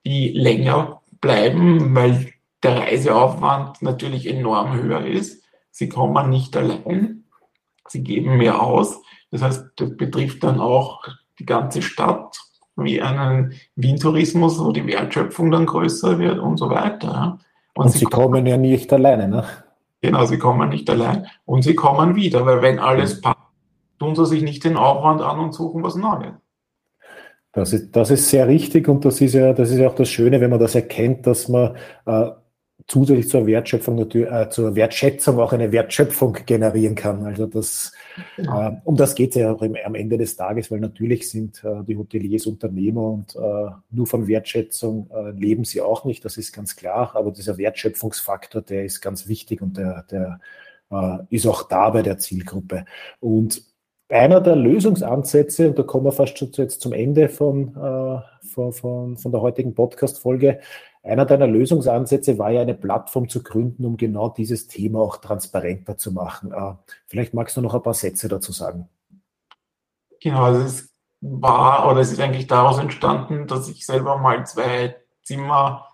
die 0.05 0.29
länger 0.29 1.03
bleiben, 1.21 1.95
weil 1.95 2.33
der 2.63 2.79
Reiseaufwand 2.79 3.83
natürlich 3.83 4.27
enorm 4.27 4.75
höher 4.75 5.05
ist. 5.05 5.45
Sie 5.71 5.89
kommen 5.89 6.31
nicht 6.31 6.57
allein, 6.57 7.25
sie 7.89 8.03
geben 8.03 8.37
mehr 8.37 8.63
aus. 8.63 9.01
Das 9.31 9.43
heißt, 9.43 9.65
das 9.77 9.97
betrifft 9.97 10.43
dann 10.45 10.61
auch 10.61 11.03
die 11.39 11.47
ganze 11.47 11.83
Stadt, 11.83 12.37
wie 12.77 13.03
einen 13.03 13.55
Wien-Tourismus, 13.77 14.59
wo 14.61 14.73
die 14.73 14.87
Wertschöpfung 14.87 15.51
dann 15.51 15.67
größer 15.67 16.19
wird 16.19 16.39
und 16.39 16.57
so 16.57 16.71
weiter. 16.71 17.39
Und, 17.75 17.87
und 17.87 17.91
sie, 17.93 17.99
sie 17.99 18.05
kommen, 18.07 18.33
kommen 18.33 18.47
ja 18.47 18.57
nicht 18.57 18.93
alleine, 18.93 19.29
ne? 19.29 19.45
Genau, 20.01 20.25
sie 20.27 20.39
kommen 20.39 20.69
nicht 20.69 20.89
allein. 20.89 21.27
Und 21.45 21.63
sie 21.63 21.75
kommen 21.75 22.15
wieder, 22.15 22.47
weil 22.47 22.63
wenn 22.63 22.79
alles 22.79 23.21
passt, 23.21 23.38
tun 23.99 24.15
sie 24.15 24.27
sich 24.27 24.43
nicht 24.43 24.65
den 24.65 24.77
Aufwand 24.77 25.23
an 25.23 25.39
und 25.39 25.53
suchen 25.53 25.83
was 25.83 25.97
Neues. 25.97 26.35
Das 27.53 27.73
ist, 27.73 27.97
das 27.97 28.11
ist 28.11 28.29
sehr 28.29 28.47
richtig 28.47 28.89
und 28.89 29.05
das 29.05 29.21
ist 29.21 29.35
ja, 29.35 29.53
das 29.53 29.71
ist 29.71 29.79
ja 29.79 29.89
auch 29.89 29.95
das 29.95 30.09
Schöne, 30.09 30.41
wenn 30.41 30.51
man 30.51 30.61
das 30.61 30.75
erkennt, 30.75 31.27
dass 31.27 31.49
man 31.49 31.77
äh, 32.07 32.31
zusätzlich 32.87 33.29
zur 33.29 33.47
Wertschöpfung 33.47 33.99
äh, 34.11 34.49
zur 34.51 34.75
Wertschätzung 34.75 35.39
auch 35.41 35.53
eine 35.53 35.73
Wertschöpfung 35.73 36.39
generieren 36.47 36.95
kann. 36.95 37.25
Also 37.25 37.47
das, 37.47 37.93
genau. 38.37 38.69
äh, 38.69 38.77
um 38.85 38.97
das 38.97 39.15
geht 39.15 39.31
es 39.31 39.37
ja 39.37 39.53
auch 39.53 39.63
im, 39.63 39.77
am 39.85 39.95
Ende 39.95 40.19
des 40.19 40.37
Tages, 40.37 40.71
weil 40.71 40.81
natürlich 40.81 41.29
sind 41.31 41.65
äh, 41.65 41.83
die 41.85 41.97
Hoteliers 41.97 42.47
Unternehmer 42.47 43.03
und 43.03 43.35
äh, 43.35 43.71
nur 43.91 44.07
von 44.07 44.29
Wertschätzung 44.29 45.11
äh, 45.13 45.31
leben 45.31 45.65
sie 45.65 45.81
auch 45.81 46.05
nicht, 46.05 46.25
das 46.25 46.37
ist 46.37 46.53
ganz 46.53 46.77
klar. 46.77 47.15
Aber 47.15 47.31
dieser 47.31 47.59
Wertschöpfungsfaktor, 47.59 48.63
der 48.63 48.85
ist 48.85 49.01
ganz 49.01 49.29
wichtig 49.29 49.61
und 49.61 49.77
der, 49.77 50.05
der 50.11 50.41
äh, 50.91 51.19
ist 51.31 51.47
auch 51.47 51.65
da 51.65 51.91
bei 51.91 52.03
der 52.03 52.19
Zielgruppe. 52.19 52.85
Und 53.21 53.63
einer 54.09 54.41
der 54.41 54.57
Lösungsansätze, 54.57 55.69
und 55.69 55.79
da 55.79 55.83
kommen 55.83 56.07
wir 56.07 56.13
fast 56.13 56.39
schon 56.39 56.51
jetzt 56.53 56.81
zum 56.81 56.93
Ende 56.93 57.29
von, 57.29 57.75
von, 58.53 58.73
von, 58.73 59.17
von 59.17 59.33
der 59.33 59.41
heutigen 59.41 59.75
Podcast-Folge, 59.75 60.61
einer 61.03 61.25
deiner 61.25 61.47
Lösungsansätze 61.47 62.39
war 62.39 62.51
ja 62.51 62.61
eine 62.61 62.75
Plattform 62.75 63.29
zu 63.29 63.43
gründen, 63.43 63.87
um 63.87 63.97
genau 63.97 64.29
dieses 64.29 64.69
Thema 64.69 65.01
auch 65.01 65.17
transparenter 65.17 65.97
zu 65.97 66.13
machen. 66.13 66.53
Äh, 66.53 66.75
vielleicht 67.07 67.35
magst 67.35 67.57
du 67.57 67.63
noch 67.63 67.75
ein 67.75 67.83
paar 67.83 67.95
Sätze 67.95 68.29
dazu 68.29 68.53
sagen. 68.53 68.89
Genau, 70.21 70.43
also 70.43 70.61
es 70.63 70.93
war 71.21 71.91
oder 71.91 72.01
es 72.01 72.13
ist 72.13 72.21
eigentlich 72.21 72.47
daraus 72.47 72.79
entstanden, 72.79 73.47
dass 73.47 73.69
ich 73.69 73.87
selber 73.87 74.19
mal 74.19 74.45
zwei 74.47 74.97
Zimmer 75.23 75.88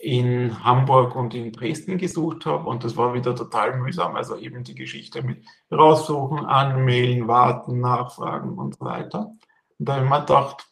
in 0.00 0.64
Hamburg 0.64 1.16
und 1.16 1.34
in 1.34 1.52
Dresden 1.52 1.98
gesucht 1.98 2.46
habe 2.46 2.68
und 2.68 2.84
das 2.84 2.96
war 2.96 3.14
wieder 3.14 3.34
total 3.34 3.78
mühsam. 3.78 4.16
Also 4.16 4.36
eben 4.36 4.64
die 4.64 4.74
Geschichte 4.74 5.22
mit 5.22 5.44
raussuchen, 5.72 6.46
anmelden, 6.46 7.26
warten, 7.28 7.80
nachfragen 7.80 8.58
und 8.58 8.76
so 8.76 8.84
weiter. 8.84 9.32
Und 9.78 9.88
da 9.88 9.94
habe 9.96 10.04
ich 10.04 10.10
mir 10.10 10.20
gedacht, 10.20 10.68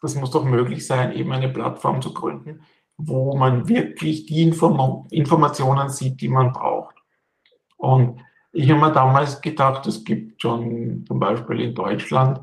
das 0.00 0.14
muss 0.14 0.30
doch 0.30 0.44
möglich 0.44 0.86
sein, 0.86 1.12
eben 1.12 1.32
eine 1.32 1.48
Plattform 1.48 2.00
zu 2.00 2.14
gründen, 2.14 2.62
wo 2.96 3.36
man 3.36 3.68
wirklich 3.68 4.26
die 4.26 4.42
Inform 4.42 5.06
Informationen 5.10 5.88
sieht, 5.88 6.20
die 6.20 6.28
man 6.28 6.52
braucht. 6.52 6.96
Und 7.76 8.20
ich 8.52 8.70
habe 8.70 8.80
mir 8.80 8.92
damals 8.92 9.40
gedacht, 9.40 9.86
es 9.86 10.04
gibt 10.04 10.40
schon 10.40 11.04
zum 11.06 11.18
Beispiel 11.18 11.60
in 11.60 11.74
Deutschland 11.74 12.40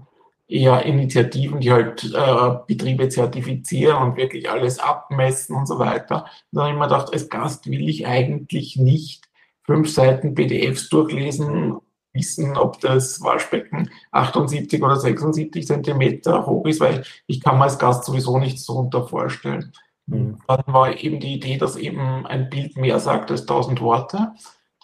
eher 0.47 0.83
Initiativen, 0.85 1.59
die 1.59 1.71
halt 1.71 2.03
äh, 2.03 2.55
Betriebe 2.67 3.09
zertifizieren 3.09 3.97
und 4.01 4.17
wirklich 4.17 4.49
alles 4.49 4.79
abmessen 4.79 5.55
und 5.55 5.67
so 5.67 5.79
weiter. 5.79 6.25
Und 6.51 6.59
dann 6.59 6.63
habe 6.63 6.73
ich 6.73 6.79
mir 6.79 6.87
gedacht, 6.87 7.13
als 7.13 7.29
Gast 7.29 7.69
will 7.69 7.89
ich 7.89 8.05
eigentlich 8.05 8.75
nicht 8.75 9.25
fünf 9.63 9.89
Seiten 9.91 10.35
PDFs 10.35 10.89
durchlesen, 10.89 11.77
wissen, 12.13 12.57
ob 12.57 12.79
das 12.79 13.21
Waschbecken 13.21 13.89
78 14.11 14.81
oder 14.81 14.95
76 14.95 15.67
Zentimeter 15.67 16.45
hoch 16.45 16.65
ist, 16.65 16.79
weil 16.79 17.03
ich 17.27 17.41
kann 17.41 17.57
mir 17.57 17.65
als 17.65 17.77
Gast 17.77 18.05
sowieso 18.05 18.39
nichts 18.39 18.65
darunter 18.65 19.07
vorstellen. 19.07 19.73
Mhm. 20.07 20.37
Dann 20.47 20.63
war 20.67 20.97
eben 20.97 21.19
die 21.19 21.33
Idee, 21.35 21.57
dass 21.57 21.75
eben 21.75 22.25
ein 22.25 22.49
Bild 22.49 22.77
mehr 22.77 22.99
sagt 22.99 23.31
als 23.31 23.41
1000 23.41 23.81
Worte. 23.81 24.31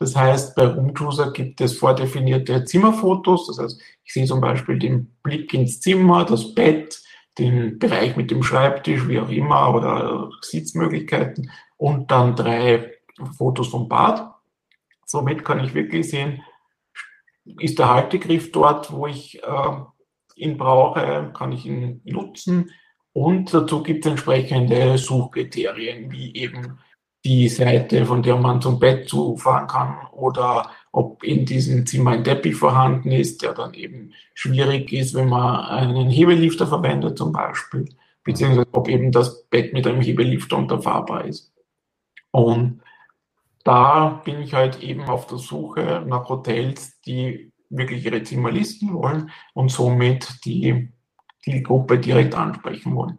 Das 0.01 0.15
heißt, 0.15 0.55
bei 0.55 0.65
Roomchooser 0.65 1.31
gibt 1.31 1.61
es 1.61 1.77
vordefinierte 1.77 2.65
Zimmerfotos. 2.65 3.45
Das 3.45 3.59
heißt, 3.59 3.79
ich 4.03 4.11
sehe 4.11 4.25
zum 4.25 4.41
Beispiel 4.41 4.79
den 4.79 5.15
Blick 5.21 5.53
ins 5.53 5.79
Zimmer, 5.79 6.25
das 6.25 6.55
Bett, 6.55 6.99
den 7.37 7.77
Bereich 7.77 8.17
mit 8.17 8.31
dem 8.31 8.41
Schreibtisch, 8.41 9.07
wie 9.07 9.19
auch 9.19 9.29
immer, 9.29 9.75
oder 9.75 10.31
Sitzmöglichkeiten 10.41 11.51
und 11.77 12.09
dann 12.09 12.35
drei 12.35 12.93
Fotos 13.37 13.67
vom 13.67 13.87
Bad. 13.87 14.33
Somit 15.05 15.45
kann 15.45 15.63
ich 15.63 15.75
wirklich 15.75 16.09
sehen, 16.09 16.41
ist 17.59 17.77
der 17.77 17.93
Haltegriff 17.93 18.51
dort, 18.51 18.91
wo 18.91 19.05
ich 19.05 19.43
äh, 19.43 19.71
ihn 20.35 20.57
brauche, 20.57 21.31
kann 21.35 21.51
ich 21.51 21.67
ihn 21.67 22.01
nutzen, 22.05 22.71
und 23.13 23.53
dazu 23.53 23.83
gibt 23.83 24.05
es 24.05 24.11
entsprechende 24.11 24.97
Suchkriterien, 24.97 26.11
wie 26.11 26.33
eben 26.33 26.79
die 27.23 27.49
Seite, 27.49 28.05
von 28.05 28.23
der 28.23 28.37
man 28.37 28.61
zum 28.61 28.79
Bett 28.79 29.07
zufahren 29.07 29.67
kann 29.67 30.07
oder 30.11 30.71
ob 30.91 31.23
in 31.23 31.45
diesem 31.45 31.85
Zimmer 31.85 32.11
ein 32.11 32.23
Teppich 32.23 32.55
vorhanden 32.55 33.11
ist, 33.11 33.41
der 33.41 33.53
dann 33.53 33.73
eben 33.73 34.13
schwierig 34.33 34.91
ist, 34.91 35.13
wenn 35.13 35.29
man 35.29 35.65
einen 35.65 36.09
Hebelifter 36.09 36.67
verwendet 36.67 37.17
zum 37.17 37.31
Beispiel, 37.31 37.85
beziehungsweise 38.23 38.67
ob 38.71 38.87
eben 38.87 39.11
das 39.11 39.43
Bett 39.45 39.73
mit 39.73 39.85
einem 39.87 40.01
Hebelifter 40.01 40.57
unterfahrbar 40.57 41.25
ist. 41.25 41.53
Und 42.31 42.81
da 43.63 44.21
bin 44.25 44.41
ich 44.41 44.53
halt 44.53 44.81
eben 44.81 45.03
auf 45.03 45.27
der 45.27 45.37
Suche 45.37 46.03
nach 46.07 46.27
Hotels, 46.27 46.99
die 47.01 47.51
wirklich 47.69 48.03
ihre 48.05 48.23
Zimmer 48.23 48.51
listen 48.51 48.93
wollen 48.93 49.29
und 49.53 49.69
somit 49.69 50.43
die 50.45 50.91
die 51.45 51.63
Gruppe 51.63 51.99
direkt 51.99 52.35
ansprechen 52.35 52.95
wollen. 52.95 53.17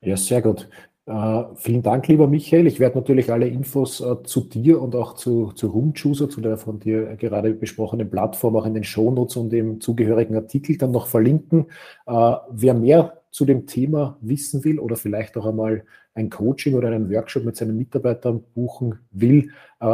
Ja, 0.00 0.16
sehr 0.16 0.42
gut. 0.42 0.68
Uh, 1.08 1.54
vielen 1.54 1.82
Dank, 1.82 2.08
lieber 2.08 2.26
Michael. 2.26 2.66
Ich 2.66 2.80
werde 2.80 2.98
natürlich 2.98 3.30
alle 3.30 3.46
Infos 3.46 4.00
uh, 4.00 4.16
zu 4.24 4.40
dir 4.40 4.82
und 4.82 4.96
auch 4.96 5.14
zu, 5.14 5.52
zu 5.52 5.68
Roomchooser, 5.68 6.28
zu 6.28 6.40
der 6.40 6.56
von 6.56 6.80
dir 6.80 7.14
gerade 7.14 7.54
besprochenen 7.54 8.10
Plattform, 8.10 8.56
auch 8.56 8.66
in 8.66 8.74
den 8.74 8.82
Shownotes 8.82 9.36
und 9.36 9.50
dem 9.50 9.80
zugehörigen 9.80 10.34
Artikel 10.34 10.76
dann 10.76 10.90
noch 10.90 11.06
verlinken. 11.06 11.66
Uh, 12.08 12.36
wer 12.50 12.74
mehr 12.74 13.22
zu 13.30 13.44
dem 13.44 13.66
Thema 13.66 14.18
wissen 14.20 14.64
will 14.64 14.80
oder 14.80 14.96
vielleicht 14.96 15.36
auch 15.36 15.46
einmal 15.46 15.84
ein 16.14 16.28
Coaching 16.28 16.74
oder 16.74 16.88
einen 16.88 17.10
Workshop 17.10 17.44
mit 17.44 17.56
seinen 17.56 17.76
Mitarbeitern 17.76 18.42
buchen 18.54 19.00
will, 19.10 19.50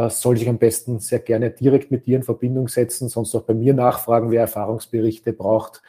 soll 0.09 0.37
sich 0.37 0.49
am 0.49 0.59
besten 0.59 1.01
sehr 1.01 1.19
gerne 1.19 1.51
direkt 1.51 1.91
mit 1.91 2.07
dir 2.07 2.17
in 2.17 2.23
Verbindung 2.23 2.69
setzen, 2.69 3.09
sonst 3.09 3.35
auch 3.35 3.43
bei 3.43 3.55
mir 3.55 3.75
nachfragen, 3.75 4.31
wer 4.31 4.43
Erfahrungsberichte 4.43 5.33
braucht 5.33 5.83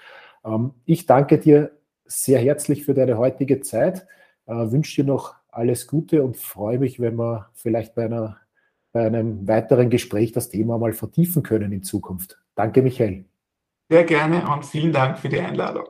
ähm, 0.45 0.73
ich 0.85 1.05
danke 1.05 1.37
dir 1.37 1.71
sehr 2.05 2.39
herzlich 2.39 2.85
für 2.85 2.93
deine 2.93 3.17
heutige 3.17 3.61
Zeit, 3.61 4.05
wünsche 4.45 5.01
dir 5.01 5.07
noch 5.07 5.35
alles 5.49 5.87
Gute 5.87 6.23
und 6.23 6.37
freue 6.37 6.79
mich, 6.79 6.99
wenn 6.99 7.15
wir 7.15 7.49
vielleicht 7.53 7.95
bei, 7.95 8.05
einer, 8.05 8.37
bei 8.91 9.05
einem 9.05 9.47
weiteren 9.47 9.89
Gespräch 9.89 10.31
das 10.31 10.49
Thema 10.49 10.77
mal 10.77 10.93
vertiefen 10.93 11.43
können 11.43 11.71
in 11.71 11.83
Zukunft. 11.83 12.39
Danke, 12.55 12.81
Michael. 12.81 13.25
Sehr 13.89 14.03
gerne 14.03 14.47
und 14.51 14.65
vielen 14.65 14.91
Dank 14.91 15.19
für 15.19 15.29
die 15.29 15.39
Einladung. 15.39 15.85